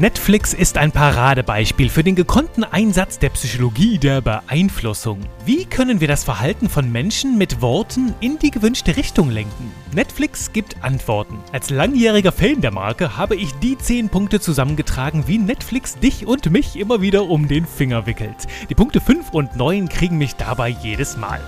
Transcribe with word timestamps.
Netflix 0.00 0.54
ist 0.54 0.78
ein 0.78 0.92
Paradebeispiel 0.92 1.88
für 1.88 2.04
den 2.04 2.14
gekonnten 2.14 2.62
Einsatz 2.62 3.18
der 3.18 3.30
Psychologie 3.30 3.98
der 3.98 4.20
Beeinflussung. 4.20 5.18
Wie 5.44 5.64
können 5.64 6.00
wir 6.00 6.06
das 6.06 6.22
Verhalten 6.22 6.68
von 6.68 6.92
Menschen 6.92 7.36
mit 7.36 7.60
Worten 7.60 8.14
in 8.20 8.38
die 8.38 8.52
gewünschte 8.52 8.96
Richtung 8.96 9.28
lenken? 9.28 9.72
Netflix 9.92 10.52
gibt 10.52 10.84
Antworten. 10.84 11.40
Als 11.50 11.70
langjähriger 11.70 12.30
Fan 12.30 12.60
der 12.60 12.70
Marke 12.70 13.16
habe 13.16 13.34
ich 13.34 13.52
die 13.54 13.76
10 13.76 14.08
Punkte 14.08 14.38
zusammengetragen, 14.38 15.24
wie 15.26 15.38
Netflix 15.38 15.98
dich 15.98 16.24
und 16.24 16.48
mich 16.52 16.76
immer 16.76 17.00
wieder 17.00 17.28
um 17.28 17.48
den 17.48 17.66
Finger 17.66 18.06
wickelt. 18.06 18.46
Die 18.70 18.76
Punkte 18.76 19.00
5 19.00 19.32
und 19.32 19.56
9 19.56 19.88
kriegen 19.88 20.16
mich 20.16 20.36
dabei 20.36 20.68
jedes 20.68 21.16
Mal. 21.16 21.40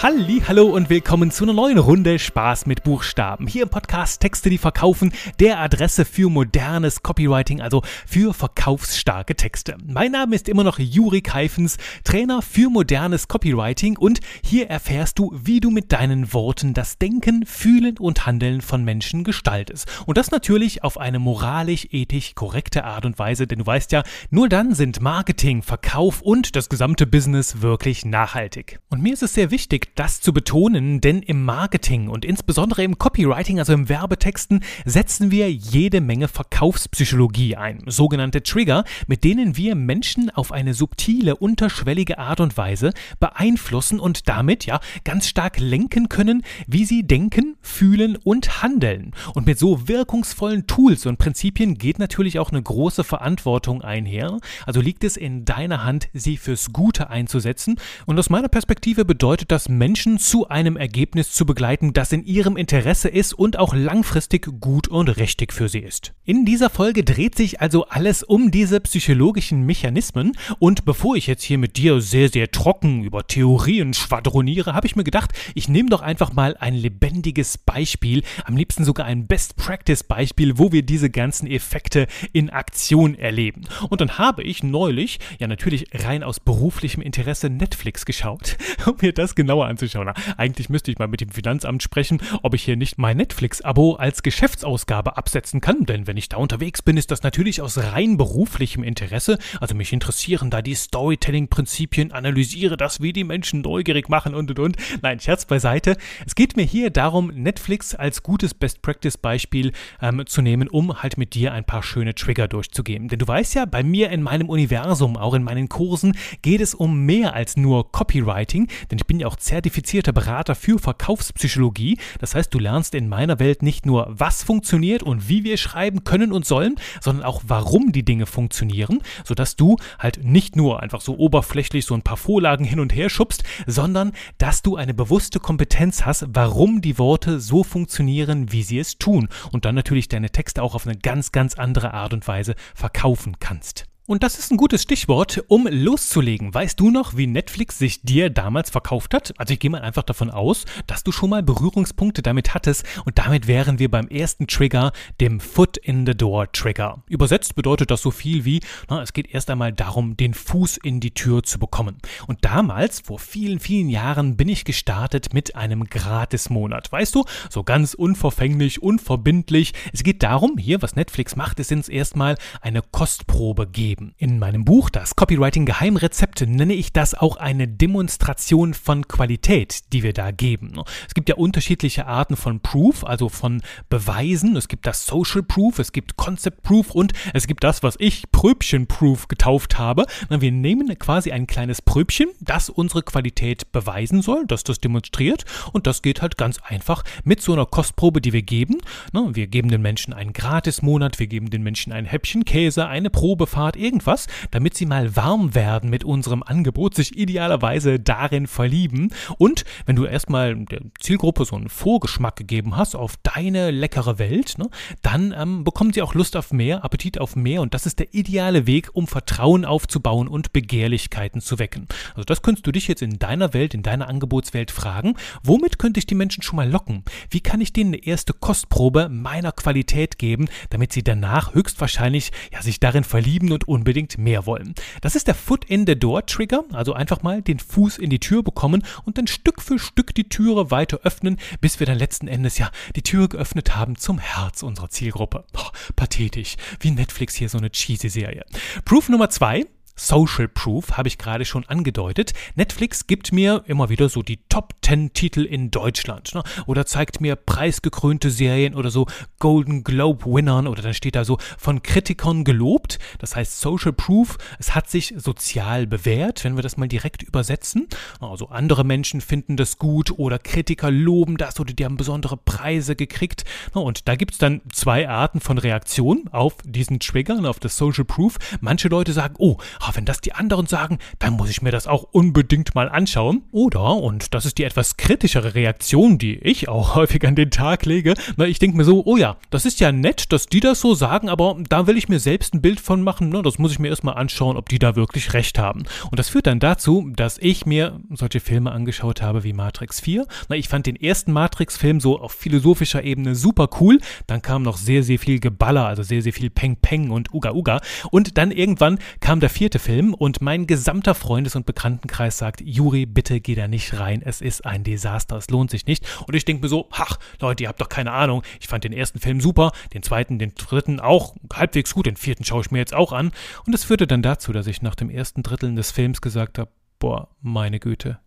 Halli, 0.00 0.44
hallo 0.46 0.66
und 0.66 0.90
willkommen 0.90 1.32
zu 1.32 1.42
einer 1.42 1.54
neuen 1.54 1.76
Runde 1.76 2.20
Spaß 2.20 2.66
mit 2.66 2.84
Buchstaben. 2.84 3.48
Hier 3.48 3.64
im 3.64 3.68
Podcast 3.68 4.20
Texte, 4.20 4.48
die 4.48 4.56
verkaufen, 4.56 5.12
der 5.40 5.58
Adresse 5.58 6.04
für 6.04 6.30
modernes 6.30 7.02
Copywriting, 7.02 7.60
also 7.60 7.82
für 8.06 8.32
verkaufsstarke 8.32 9.34
Texte. 9.34 9.76
Mein 9.84 10.12
Name 10.12 10.36
ist 10.36 10.48
immer 10.48 10.62
noch 10.62 10.78
Jurik 10.78 11.34
Heifens, 11.34 11.78
Trainer 12.04 12.42
für 12.42 12.70
modernes 12.70 13.26
Copywriting 13.26 13.98
und 13.98 14.20
hier 14.40 14.70
erfährst 14.70 15.18
du, 15.18 15.32
wie 15.34 15.58
du 15.58 15.72
mit 15.72 15.90
deinen 15.90 16.32
Worten 16.32 16.74
das 16.74 16.98
Denken, 16.98 17.44
Fühlen 17.44 17.98
und 17.98 18.24
Handeln 18.24 18.60
von 18.60 18.84
Menschen 18.84 19.24
gestaltest. 19.24 19.88
Und 20.06 20.16
das 20.16 20.30
natürlich 20.30 20.84
auf 20.84 20.96
eine 20.96 21.18
moralisch, 21.18 21.88
ethisch 21.90 22.36
korrekte 22.36 22.84
Art 22.84 23.04
und 23.04 23.18
Weise, 23.18 23.48
denn 23.48 23.58
du 23.58 23.66
weißt 23.66 23.90
ja, 23.90 24.04
nur 24.30 24.48
dann 24.48 24.76
sind 24.76 25.00
Marketing, 25.00 25.64
Verkauf 25.64 26.22
und 26.22 26.54
das 26.54 26.68
gesamte 26.68 27.04
Business 27.04 27.62
wirklich 27.62 28.04
nachhaltig. 28.04 28.78
Und 28.90 29.02
mir 29.02 29.12
ist 29.12 29.24
es 29.24 29.34
sehr 29.34 29.50
wichtig, 29.50 29.87
das 29.94 30.20
zu 30.20 30.32
betonen, 30.32 31.00
denn 31.00 31.22
im 31.22 31.44
Marketing 31.44 32.08
und 32.08 32.24
insbesondere 32.24 32.82
im 32.82 32.98
Copywriting, 32.98 33.58
also 33.58 33.72
im 33.72 33.88
Werbetexten, 33.88 34.64
setzen 34.84 35.30
wir 35.30 35.52
jede 35.52 36.00
Menge 36.00 36.28
Verkaufspsychologie 36.28 37.56
ein, 37.56 37.82
sogenannte 37.86 38.42
Trigger, 38.42 38.84
mit 39.06 39.24
denen 39.24 39.56
wir 39.56 39.74
Menschen 39.74 40.30
auf 40.30 40.52
eine 40.52 40.74
subtile, 40.74 41.36
unterschwellige 41.36 42.18
Art 42.18 42.40
und 42.40 42.56
Weise 42.56 42.92
beeinflussen 43.20 44.00
und 44.00 44.28
damit 44.28 44.66
ja 44.66 44.80
ganz 45.04 45.28
stark 45.28 45.58
lenken 45.58 46.08
können, 46.08 46.42
wie 46.66 46.84
sie 46.84 47.02
denken, 47.02 47.56
fühlen 47.60 48.16
und 48.16 48.62
handeln. 48.62 49.12
Und 49.34 49.46
mit 49.46 49.58
so 49.58 49.88
wirkungsvollen 49.88 50.66
Tools 50.66 51.06
und 51.06 51.18
Prinzipien 51.18 51.78
geht 51.78 51.98
natürlich 51.98 52.38
auch 52.38 52.50
eine 52.50 52.62
große 52.62 53.04
Verantwortung 53.04 53.82
einher. 53.82 54.38
Also 54.66 54.80
liegt 54.80 55.04
es 55.04 55.16
in 55.16 55.44
deiner 55.44 55.84
Hand, 55.84 56.08
sie 56.12 56.36
fürs 56.36 56.72
Gute 56.72 57.10
einzusetzen. 57.10 57.76
Und 58.06 58.18
aus 58.18 58.30
meiner 58.30 58.48
Perspektive 58.48 59.04
bedeutet 59.04 59.50
das 59.50 59.68
Menschen 59.78 60.18
zu 60.18 60.48
einem 60.48 60.76
Ergebnis 60.76 61.32
zu 61.32 61.46
begleiten, 61.46 61.92
das 61.92 62.12
in 62.12 62.24
ihrem 62.24 62.56
Interesse 62.56 63.08
ist 63.08 63.32
und 63.32 63.58
auch 63.58 63.74
langfristig 63.74 64.48
gut 64.60 64.88
und 64.88 65.08
richtig 65.08 65.52
für 65.52 65.68
sie 65.68 65.78
ist. 65.78 66.12
In 66.24 66.44
dieser 66.44 66.68
Folge 66.68 67.04
dreht 67.04 67.36
sich 67.36 67.60
also 67.60 67.86
alles 67.86 68.24
um 68.24 68.50
diese 68.50 68.80
psychologischen 68.80 69.64
Mechanismen 69.64 70.32
und 70.58 70.84
bevor 70.84 71.14
ich 71.16 71.28
jetzt 71.28 71.44
hier 71.44 71.58
mit 71.58 71.76
dir 71.76 72.00
sehr, 72.00 72.28
sehr 72.28 72.50
trocken 72.50 73.04
über 73.04 73.26
Theorien 73.26 73.94
schwadroniere, 73.94 74.74
habe 74.74 74.86
ich 74.86 74.96
mir 74.96 75.04
gedacht, 75.04 75.32
ich 75.54 75.68
nehme 75.68 75.90
doch 75.90 76.02
einfach 76.02 76.32
mal 76.32 76.56
ein 76.58 76.74
lebendiges 76.74 77.56
Beispiel, 77.56 78.24
am 78.44 78.56
liebsten 78.56 78.84
sogar 78.84 79.06
ein 79.06 79.28
Best-Practice-Beispiel, 79.28 80.58
wo 80.58 80.72
wir 80.72 80.82
diese 80.82 81.08
ganzen 81.08 81.46
Effekte 81.46 82.08
in 82.32 82.50
Aktion 82.50 83.14
erleben. 83.14 83.62
Und 83.88 84.00
dann 84.00 84.18
habe 84.18 84.42
ich 84.42 84.64
neulich, 84.64 85.20
ja 85.38 85.46
natürlich 85.46 85.86
rein 85.94 86.24
aus 86.24 86.40
beruflichem 86.40 87.02
Interesse, 87.02 87.48
Netflix 87.48 88.04
geschaut, 88.04 88.56
um 88.86 88.96
mir 89.00 89.12
das 89.12 89.36
genauer 89.36 89.67
anzuschauen. 89.68 90.10
Eigentlich 90.36 90.68
müsste 90.68 90.90
ich 90.90 90.98
mal 90.98 91.08
mit 91.08 91.20
dem 91.20 91.30
Finanzamt 91.30 91.82
sprechen, 91.82 92.20
ob 92.42 92.54
ich 92.54 92.64
hier 92.64 92.76
nicht 92.76 92.98
mein 92.98 93.16
Netflix-Abo 93.18 93.94
als 93.94 94.22
Geschäftsausgabe 94.22 95.16
absetzen 95.16 95.60
kann, 95.60 95.84
denn 95.84 96.06
wenn 96.06 96.16
ich 96.16 96.28
da 96.28 96.38
unterwegs 96.38 96.82
bin, 96.82 96.96
ist 96.96 97.10
das 97.10 97.22
natürlich 97.22 97.62
aus 97.62 97.78
rein 97.78 98.16
beruflichem 98.16 98.82
Interesse. 98.82 99.38
Also 99.60 99.74
mich 99.74 99.92
interessieren 99.92 100.50
da 100.50 100.62
die 100.62 100.74
Storytelling-Prinzipien, 100.74 102.12
analysiere 102.12 102.76
das, 102.76 103.00
wie 103.00 103.12
die 103.12 103.24
Menschen 103.24 103.60
neugierig 103.60 104.08
machen 104.08 104.34
und 104.34 104.50
und 104.50 104.58
und. 104.58 104.76
Nein, 105.02 105.20
Scherz 105.20 105.46
beiseite. 105.46 105.96
Es 106.26 106.34
geht 106.34 106.56
mir 106.56 106.64
hier 106.64 106.90
darum, 106.90 107.28
Netflix 107.28 107.94
als 107.94 108.22
gutes 108.22 108.54
Best-Practice-Beispiel 108.54 109.72
ähm, 110.00 110.24
zu 110.26 110.42
nehmen, 110.42 110.68
um 110.68 111.02
halt 111.02 111.18
mit 111.18 111.34
dir 111.34 111.52
ein 111.52 111.64
paar 111.64 111.82
schöne 111.82 112.14
Trigger 112.14 112.48
durchzugehen. 112.48 113.08
Denn 113.08 113.18
du 113.18 113.26
weißt 113.26 113.54
ja, 113.54 113.64
bei 113.64 113.82
mir 113.82 114.10
in 114.10 114.22
meinem 114.22 114.48
Universum, 114.48 115.16
auch 115.16 115.34
in 115.34 115.42
meinen 115.42 115.68
Kursen, 115.68 116.16
geht 116.42 116.60
es 116.60 116.74
um 116.74 117.04
mehr 117.04 117.34
als 117.34 117.56
nur 117.56 117.92
Copywriting, 117.92 118.68
denn 118.90 118.98
ich 118.98 119.06
bin 119.06 119.20
ja 119.20 119.26
auch 119.26 119.36
zertifizierter 119.58 120.12
Berater 120.12 120.54
für 120.54 120.78
Verkaufspsychologie. 120.78 121.98
Das 122.20 122.36
heißt, 122.36 122.54
du 122.54 122.60
lernst 122.60 122.94
in 122.94 123.08
meiner 123.08 123.40
Welt 123.40 123.64
nicht 123.64 123.86
nur, 123.86 124.06
was 124.08 124.44
funktioniert 124.44 125.02
und 125.02 125.28
wie 125.28 125.42
wir 125.42 125.56
schreiben 125.56 126.04
können 126.04 126.32
und 126.32 126.46
sollen, 126.46 126.76
sondern 127.00 127.24
auch, 127.24 127.42
warum 127.48 127.90
die 127.90 128.04
Dinge 128.04 128.26
funktionieren, 128.26 129.00
sodass 129.24 129.56
du 129.56 129.76
halt 129.98 130.22
nicht 130.22 130.54
nur 130.54 130.80
einfach 130.80 131.00
so 131.00 131.18
oberflächlich 131.18 131.86
so 131.86 131.94
ein 131.94 132.02
paar 132.02 132.16
Vorlagen 132.16 132.64
hin 132.64 132.78
und 132.78 132.94
her 132.94 133.10
schubst, 133.10 133.42
sondern 133.66 134.12
dass 134.38 134.62
du 134.62 134.76
eine 134.76 134.94
bewusste 134.94 135.40
Kompetenz 135.40 136.06
hast, 136.06 136.26
warum 136.28 136.80
die 136.80 136.96
Worte 136.96 137.40
so 137.40 137.64
funktionieren, 137.64 138.52
wie 138.52 138.62
sie 138.62 138.78
es 138.78 138.96
tun 138.96 139.28
und 139.50 139.64
dann 139.64 139.74
natürlich 139.74 140.06
deine 140.06 140.30
Texte 140.30 140.62
auch 140.62 140.76
auf 140.76 140.86
eine 140.86 140.96
ganz, 140.96 141.32
ganz 141.32 141.54
andere 141.54 141.94
Art 141.94 142.12
und 142.12 142.28
Weise 142.28 142.54
verkaufen 142.76 143.40
kannst. 143.40 143.86
Und 144.08 144.22
das 144.22 144.38
ist 144.38 144.50
ein 144.50 144.56
gutes 144.56 144.84
Stichwort, 144.84 145.44
um 145.48 145.68
loszulegen. 145.70 146.54
Weißt 146.54 146.80
du 146.80 146.90
noch, 146.90 147.18
wie 147.18 147.26
Netflix 147.26 147.78
sich 147.78 148.00
dir 148.00 148.30
damals 148.30 148.70
verkauft 148.70 149.12
hat? 149.12 149.34
Also 149.36 149.52
ich 149.52 149.60
gehe 149.60 149.70
mal 149.70 149.82
einfach 149.82 150.02
davon 150.02 150.30
aus, 150.30 150.64
dass 150.86 151.04
du 151.04 151.12
schon 151.12 151.28
mal 151.28 151.42
Berührungspunkte 151.42 152.22
damit 152.22 152.54
hattest 152.54 152.86
und 153.04 153.18
damit 153.18 153.46
wären 153.46 153.78
wir 153.78 153.90
beim 153.90 154.08
ersten 154.08 154.46
Trigger, 154.46 154.92
dem 155.20 155.40
Foot 155.40 155.76
in 155.76 156.06
the 156.06 156.14
Door 156.14 156.52
Trigger. 156.52 157.02
Übersetzt 157.06 157.54
bedeutet 157.54 157.90
das 157.90 158.00
so 158.00 158.10
viel 158.10 158.46
wie, 158.46 158.60
na, 158.88 159.02
es 159.02 159.12
geht 159.12 159.28
erst 159.28 159.50
einmal 159.50 159.74
darum, 159.74 160.16
den 160.16 160.32
Fuß 160.32 160.78
in 160.78 161.00
die 161.00 161.12
Tür 161.12 161.42
zu 161.42 161.58
bekommen. 161.58 161.98
Und 162.26 162.46
damals, 162.46 163.00
vor 163.00 163.18
vielen, 163.18 163.60
vielen 163.60 163.90
Jahren, 163.90 164.38
bin 164.38 164.48
ich 164.48 164.64
gestartet 164.64 165.34
mit 165.34 165.54
einem 165.54 165.84
Gratismonat. 165.84 166.90
Weißt 166.90 167.14
du, 167.14 167.26
so 167.50 167.62
ganz 167.62 167.92
unverfänglich, 167.92 168.82
unverbindlich. 168.82 169.74
Es 169.92 170.02
geht 170.02 170.22
darum, 170.22 170.56
hier, 170.56 170.80
was 170.80 170.96
Netflix 170.96 171.36
macht, 171.36 171.60
ist 171.60 171.72
uns 171.72 171.90
erstmal 171.90 172.38
eine 172.62 172.80
Kostprobe 172.80 173.66
geben 173.66 173.97
geben. 173.98 174.14
In 174.16 174.38
meinem 174.38 174.64
Buch 174.64 174.90
Das 174.90 175.16
Copywriting 175.16 175.66
Geheimrezepte 175.66 176.46
nenne 176.46 176.74
ich 176.74 176.92
das 176.92 177.14
auch 177.14 177.36
eine 177.36 177.68
Demonstration 177.68 178.74
von 178.74 179.06
Qualität, 179.08 179.92
die 179.92 180.02
wir 180.02 180.12
da 180.12 180.30
geben. 180.30 180.74
Es 181.06 181.14
gibt 181.14 181.28
ja 181.28 181.34
unterschiedliche 181.34 182.06
Arten 182.06 182.36
von 182.36 182.60
Proof, 182.60 183.04
also 183.04 183.28
von 183.28 183.62
Beweisen. 183.88 184.56
Es 184.56 184.68
gibt 184.68 184.86
das 184.86 185.06
Social 185.06 185.42
Proof, 185.42 185.78
es 185.78 185.92
gibt 185.92 186.16
Concept 186.16 186.62
Proof 186.62 186.90
und 186.90 187.12
es 187.34 187.46
gibt 187.46 187.64
das, 187.64 187.82
was 187.82 187.96
ich 187.98 188.30
Pröbchen 188.30 188.86
Proof 188.86 189.28
getauft 189.28 189.78
habe. 189.78 190.06
Wir 190.28 190.52
nehmen 190.52 190.96
quasi 190.98 191.32
ein 191.32 191.46
kleines 191.46 191.82
Pröbchen, 191.82 192.28
das 192.40 192.70
unsere 192.70 193.02
Qualität 193.02 193.72
beweisen 193.72 194.22
soll, 194.22 194.46
dass 194.46 194.64
das 194.64 194.80
demonstriert 194.80 195.44
und 195.72 195.86
das 195.86 196.02
geht 196.02 196.22
halt 196.22 196.36
ganz 196.36 196.58
einfach 196.62 197.04
mit 197.24 197.42
so 197.42 197.52
einer 197.52 197.66
Kostprobe, 197.66 198.20
die 198.20 198.32
wir 198.32 198.42
geben. 198.42 198.78
Wir 199.12 199.46
geben 199.46 199.68
den 199.68 199.82
Menschen 199.82 200.12
einen 200.12 200.32
Gratismonat, 200.32 201.18
wir 201.18 201.26
geben 201.26 201.50
den 201.50 201.62
Menschen 201.62 201.92
ein 201.92 202.04
Häppchen 202.04 202.44
Käse, 202.44 202.86
eine 202.86 203.10
Probefahrt, 203.10 203.76
irgendwas, 203.88 204.26
damit 204.50 204.74
sie 204.74 204.84
mal 204.84 205.16
warm 205.16 205.54
werden 205.54 205.88
mit 205.88 206.04
unserem 206.04 206.42
Angebot, 206.42 206.94
sich 206.94 207.16
idealerweise 207.16 207.98
darin 207.98 208.46
verlieben. 208.46 209.12
Und 209.38 209.64
wenn 209.86 209.96
du 209.96 210.04
erstmal 210.04 210.54
der 210.66 210.82
Zielgruppe 211.00 211.46
so 211.46 211.56
einen 211.56 211.70
Vorgeschmack 211.70 212.36
gegeben 212.36 212.76
hast 212.76 212.94
auf 212.94 213.14
deine 213.22 213.70
leckere 213.70 214.18
Welt, 214.18 214.58
ne, 214.58 214.68
dann 215.00 215.34
ähm, 215.36 215.64
bekommen 215.64 215.94
sie 215.94 216.02
auch 216.02 216.14
Lust 216.14 216.36
auf 216.36 216.52
mehr, 216.52 216.84
Appetit 216.84 217.18
auf 217.18 217.34
mehr. 217.34 217.62
Und 217.62 217.72
das 217.72 217.86
ist 217.86 217.98
der 217.98 218.12
ideale 218.12 218.66
Weg, 218.66 218.90
um 218.92 219.06
Vertrauen 219.06 219.64
aufzubauen 219.64 220.28
und 220.28 220.52
Begehrlichkeiten 220.52 221.40
zu 221.40 221.58
wecken. 221.58 221.88
Also 222.10 222.24
das 222.24 222.42
könntest 222.42 222.66
du 222.66 222.72
dich 222.72 222.88
jetzt 222.88 223.00
in 223.00 223.18
deiner 223.18 223.54
Welt, 223.54 223.72
in 223.72 223.82
deiner 223.82 224.08
Angebotswelt 224.08 224.70
fragen. 224.70 225.14
Womit 225.42 225.78
könnte 225.78 225.98
ich 225.98 226.06
die 226.06 226.14
Menschen 226.14 226.42
schon 226.42 226.56
mal 226.56 226.68
locken? 226.68 227.04
Wie 227.30 227.40
kann 227.40 227.62
ich 227.62 227.72
denen 227.72 227.94
eine 227.94 228.04
erste 228.04 228.34
Kostprobe 228.34 229.08
meiner 229.08 229.52
Qualität 229.52 230.18
geben, 230.18 230.48
damit 230.68 230.92
sie 230.92 231.02
danach 231.02 231.54
höchstwahrscheinlich 231.54 232.32
ja, 232.52 232.60
sich 232.60 232.80
darin 232.80 233.04
verlieben 233.04 233.52
und 233.52 233.66
unbedingt 233.78 234.18
mehr 234.18 234.44
wollen. 234.44 234.74
Das 235.00 235.14
ist 235.14 235.28
der 235.28 235.34
Foot 235.34 235.64
in 235.64 235.86
the 235.86 235.98
Door 235.98 236.26
Trigger, 236.26 236.64
also 236.72 236.92
einfach 236.92 237.22
mal 237.22 237.42
den 237.42 237.60
Fuß 237.60 237.98
in 237.98 238.10
die 238.10 238.18
Tür 238.18 238.42
bekommen 238.42 238.82
und 239.04 239.18
dann 239.18 239.28
Stück 239.28 239.62
für 239.62 239.78
Stück 239.78 240.14
die 240.14 240.28
Türe 240.28 240.70
weiter 240.70 241.00
öffnen, 241.04 241.38
bis 241.60 241.78
wir 241.78 241.86
dann 241.86 241.98
letzten 241.98 242.26
Endes 242.26 242.58
ja 242.58 242.70
die 242.96 243.02
Tür 243.02 243.28
geöffnet 243.28 243.76
haben 243.76 243.96
zum 243.96 244.18
Herz 244.18 244.62
unserer 244.62 244.90
Zielgruppe. 244.90 245.44
Boah, 245.52 245.70
pathetisch, 245.94 246.56
wie 246.80 246.90
Netflix 246.90 247.36
hier 247.36 247.48
so 247.48 247.58
eine 247.58 247.70
cheesy 247.70 248.08
Serie. 248.08 248.44
Proof 248.84 249.08
Nummer 249.08 249.30
zwei 249.30 249.66
Social 249.98 250.48
Proof, 250.48 250.92
habe 250.96 251.08
ich 251.08 251.18
gerade 251.18 251.44
schon 251.44 251.64
angedeutet. 251.66 252.32
Netflix 252.54 253.06
gibt 253.06 253.32
mir 253.32 253.64
immer 253.66 253.88
wieder 253.88 254.08
so 254.08 254.22
die 254.22 254.38
Top 254.48 254.74
10 254.82 255.12
Titel 255.12 255.44
in 255.44 255.70
Deutschland 255.70 256.34
ne? 256.34 256.42
oder 256.66 256.86
zeigt 256.86 257.20
mir 257.20 257.36
preisgekrönte 257.36 258.30
Serien 258.30 258.74
oder 258.74 258.90
so 258.90 259.06
Golden 259.38 259.84
Globe 259.84 260.24
Winnern 260.24 260.66
oder 260.66 260.82
dann 260.82 260.94
steht 260.94 261.14
da 261.14 261.24
so 261.24 261.38
von 261.58 261.82
Kritikern 261.82 262.44
gelobt. 262.44 262.98
Das 263.18 263.36
heißt 263.36 263.60
Social 263.60 263.92
Proof, 263.92 264.38
es 264.58 264.74
hat 264.74 264.88
sich 264.88 265.14
sozial 265.16 265.86
bewährt, 265.86 266.44
wenn 266.44 266.56
wir 266.56 266.62
das 266.62 266.76
mal 266.76 266.88
direkt 266.88 267.22
übersetzen. 267.22 267.88
Also 268.20 268.48
andere 268.48 268.84
Menschen 268.84 269.20
finden 269.20 269.56
das 269.56 269.78
gut 269.78 270.18
oder 270.18 270.38
Kritiker 270.38 270.90
loben 270.90 271.36
das 271.36 271.58
oder 271.60 271.72
die 271.72 271.84
haben 271.84 271.96
besondere 271.96 272.36
Preise 272.36 272.96
gekriegt. 272.96 273.44
Und 273.72 274.08
da 274.08 274.16
gibt 274.16 274.32
es 274.32 274.38
dann 274.38 274.60
zwei 274.72 275.08
Arten 275.08 275.40
von 275.40 275.58
Reaktionen 275.58 276.28
auf 276.28 276.56
diesen 276.64 277.00
Trigger, 277.00 277.38
auf 277.48 277.58
das 277.58 277.76
Social 277.76 278.04
Proof. 278.04 278.36
Manche 278.60 278.88
Leute 278.88 279.12
sagen, 279.12 279.34
oh, 279.38 279.58
wenn 279.94 280.04
das 280.04 280.20
die 280.20 280.32
anderen 280.32 280.66
sagen, 280.66 280.98
dann 281.18 281.34
muss 281.34 281.50
ich 281.50 281.62
mir 281.62 281.70
das 281.70 281.86
auch 281.86 282.04
unbedingt 282.12 282.74
mal 282.74 282.88
anschauen. 282.88 283.42
Oder, 283.52 283.96
und 283.96 284.34
das 284.34 284.46
ist 284.46 284.58
die 284.58 284.64
etwas 284.64 284.96
kritischere 284.96 285.54
Reaktion, 285.54 286.18
die 286.18 286.38
ich 286.38 286.68
auch 286.68 286.94
häufig 286.94 287.26
an 287.26 287.34
den 287.34 287.50
Tag 287.50 287.86
lege, 287.86 288.14
na, 288.36 288.46
ich 288.46 288.58
denke 288.58 288.76
mir 288.76 288.84
so, 288.84 289.02
oh 289.04 289.16
ja, 289.16 289.36
das 289.50 289.64
ist 289.64 289.80
ja 289.80 289.92
nett, 289.92 290.32
dass 290.32 290.46
die 290.46 290.60
das 290.60 290.80
so 290.80 290.94
sagen, 290.94 291.28
aber 291.28 291.56
da 291.68 291.86
will 291.86 291.96
ich 291.96 292.08
mir 292.08 292.20
selbst 292.20 292.54
ein 292.54 292.62
Bild 292.62 292.80
von 292.80 293.02
machen, 293.02 293.28
ne? 293.28 293.42
das 293.42 293.58
muss 293.58 293.72
ich 293.72 293.78
mir 293.78 293.88
erstmal 293.88 294.14
anschauen, 294.14 294.56
ob 294.56 294.68
die 294.68 294.78
da 294.78 294.96
wirklich 294.96 295.32
recht 295.32 295.58
haben. 295.58 295.84
Und 296.10 296.18
das 296.18 296.28
führt 296.28 296.46
dann 296.46 296.60
dazu, 296.60 297.10
dass 297.14 297.38
ich 297.38 297.66
mir 297.66 298.00
solche 298.10 298.40
Filme 298.40 298.72
angeschaut 298.72 299.22
habe 299.22 299.44
wie 299.44 299.52
Matrix 299.52 300.00
4. 300.00 300.26
Na, 300.48 300.56
ich 300.56 300.68
fand 300.68 300.86
den 300.86 300.96
ersten 300.96 301.32
Matrix-Film 301.32 302.00
so 302.00 302.18
auf 302.18 302.32
philosophischer 302.32 303.04
Ebene 303.04 303.34
super 303.34 303.68
cool. 303.80 303.98
Dann 304.26 304.42
kam 304.42 304.62
noch 304.62 304.76
sehr, 304.76 305.02
sehr 305.02 305.18
viel 305.18 305.40
Geballer, 305.40 305.86
also 305.86 306.02
sehr, 306.02 306.22
sehr 306.22 306.32
viel 306.32 306.50
Peng 306.50 306.76
Peng 306.76 307.10
und 307.10 307.32
Uga 307.32 307.52
Uga. 307.52 307.80
Und 308.10 308.38
dann 308.38 308.50
irgendwann 308.50 308.98
kam 309.20 309.40
der 309.40 309.50
vierte 309.50 309.77
Film 309.78 310.14
und 310.14 310.40
mein 310.40 310.66
gesamter 310.66 311.14
Freundes- 311.14 311.56
und 311.56 311.66
Bekanntenkreis 311.66 312.38
sagt, 312.38 312.60
Juri, 312.60 313.06
bitte 313.06 313.40
geh 313.40 313.54
da 313.54 313.68
nicht 313.68 313.98
rein, 313.98 314.22
es 314.24 314.40
ist 314.40 314.64
ein 314.64 314.84
Desaster, 314.84 315.36
es 315.36 315.50
lohnt 315.50 315.70
sich 315.70 315.86
nicht. 315.86 316.06
Und 316.26 316.34
ich 316.34 316.44
denke 316.44 316.62
mir 316.62 316.68
so, 316.68 316.88
ach, 316.90 317.18
Leute, 317.40 317.64
ihr 317.64 317.68
habt 317.68 317.80
doch 317.80 317.88
keine 317.88 318.12
Ahnung. 318.12 318.42
Ich 318.60 318.68
fand 318.68 318.84
den 318.84 318.92
ersten 318.92 319.18
Film 319.18 319.40
super, 319.40 319.72
den 319.94 320.02
zweiten, 320.02 320.38
den 320.38 320.54
dritten 320.54 321.00
auch 321.00 321.34
halbwegs 321.52 321.94
gut, 321.94 322.06
den 322.06 322.16
vierten 322.16 322.44
schaue 322.44 322.62
ich 322.62 322.70
mir 322.70 322.78
jetzt 322.78 322.94
auch 322.94 323.12
an. 323.12 323.32
Und 323.66 323.74
es 323.74 323.84
führte 323.84 324.06
dann 324.06 324.22
dazu, 324.22 324.52
dass 324.52 324.66
ich 324.66 324.82
nach 324.82 324.94
dem 324.94 325.10
ersten 325.10 325.42
Drittel 325.42 325.74
des 325.74 325.90
Films 325.90 326.20
gesagt 326.20 326.58
habe, 326.58 326.70
boah, 326.98 327.28
meine 327.40 327.80
Güte, 327.80 328.18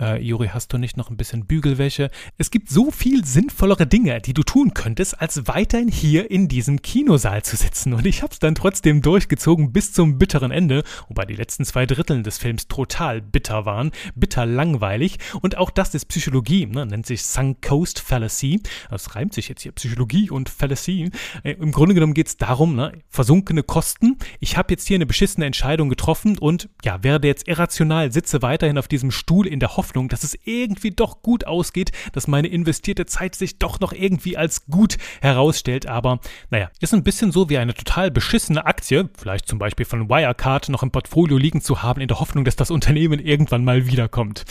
äh, 0.00 0.22
Juri, 0.22 0.48
hast 0.48 0.72
du 0.72 0.78
nicht 0.78 0.96
noch 0.96 1.10
ein 1.10 1.16
bisschen 1.16 1.46
Bügelwäsche? 1.46 2.10
Es 2.36 2.50
gibt 2.50 2.70
so 2.70 2.90
viel 2.90 3.24
sinnvollere 3.24 3.86
Dinge, 3.86 4.20
die 4.20 4.34
du 4.34 4.42
tun 4.42 4.74
könntest, 4.74 5.20
als 5.20 5.46
weiterhin 5.46 5.88
hier 5.88 6.30
in 6.30 6.48
diesem 6.48 6.82
Kinosaal 6.82 7.42
zu 7.42 7.56
sitzen. 7.56 7.92
Und 7.92 8.06
ich 8.06 8.22
habe 8.22 8.32
es 8.32 8.38
dann 8.38 8.54
trotzdem 8.54 9.02
durchgezogen 9.02 9.72
bis 9.72 9.92
zum 9.92 10.18
bitteren 10.18 10.50
Ende, 10.50 10.82
wobei 11.08 11.24
die 11.24 11.34
letzten 11.34 11.64
zwei 11.64 11.86
Dritteln 11.86 12.22
des 12.22 12.38
Films 12.38 12.68
total 12.68 13.20
bitter 13.20 13.66
waren, 13.66 13.90
bitter 14.14 14.46
langweilig. 14.46 15.18
Und 15.40 15.56
auch 15.56 15.70
das 15.70 15.94
ist 15.94 16.06
Psychologie, 16.06 16.66
ne? 16.66 16.86
nennt 16.86 17.06
sich 17.06 17.24
Sunk 17.24 17.62
Coast 17.62 18.00
Fallacy. 18.00 18.62
Das 18.90 19.14
reimt 19.14 19.34
sich 19.34 19.48
jetzt 19.48 19.62
hier, 19.62 19.72
Psychologie 19.72 20.30
und 20.30 20.48
Fallacy. 20.48 21.10
Äh, 21.42 21.52
Im 21.52 21.72
Grunde 21.72 21.94
genommen 21.94 22.14
geht 22.14 22.28
es 22.28 22.36
darum, 22.36 22.76
ne? 22.76 22.92
versunkene 23.08 23.62
Kosten. 23.62 24.16
Ich 24.40 24.56
habe 24.56 24.72
jetzt 24.72 24.86
hier 24.86 24.96
eine 24.96 25.06
beschissene 25.06 25.46
Entscheidung 25.46 25.88
getroffen 25.88 26.38
und 26.38 26.68
ja, 26.84 27.02
werde 27.02 27.28
jetzt 27.28 27.48
irrational, 27.48 28.12
sitze 28.12 28.42
weiterhin 28.42 28.78
auf 28.78 28.88
diesem 28.88 29.10
Stuhl 29.10 29.46
in 29.46 29.60
der 29.60 29.76
Hoffnung, 29.76 29.87
Hoffnung, 29.88 30.08
dass 30.08 30.22
es 30.22 30.36
irgendwie 30.44 30.90
doch 30.90 31.22
gut 31.22 31.46
ausgeht, 31.46 31.92
dass 32.12 32.28
meine 32.28 32.48
investierte 32.48 33.06
Zeit 33.06 33.34
sich 33.34 33.58
doch 33.58 33.80
noch 33.80 33.94
irgendwie 33.94 34.36
als 34.36 34.66
gut 34.66 34.98
herausstellt. 35.22 35.86
Aber 35.86 36.20
naja, 36.50 36.70
ist 36.80 36.92
ein 36.92 37.02
bisschen 37.02 37.32
so 37.32 37.48
wie 37.48 37.56
eine 37.56 37.72
total 37.72 38.10
beschissene 38.10 38.66
Aktie, 38.66 39.08
vielleicht 39.16 39.48
zum 39.48 39.58
Beispiel 39.58 39.86
von 39.86 40.10
Wirecard, 40.10 40.68
noch 40.68 40.82
im 40.82 40.90
Portfolio 40.90 41.38
liegen 41.38 41.62
zu 41.62 41.82
haben, 41.82 42.02
in 42.02 42.08
der 42.08 42.20
Hoffnung, 42.20 42.44
dass 42.44 42.56
das 42.56 42.70
Unternehmen 42.70 43.18
irgendwann 43.18 43.64
mal 43.64 43.86
wiederkommt. 43.86 44.44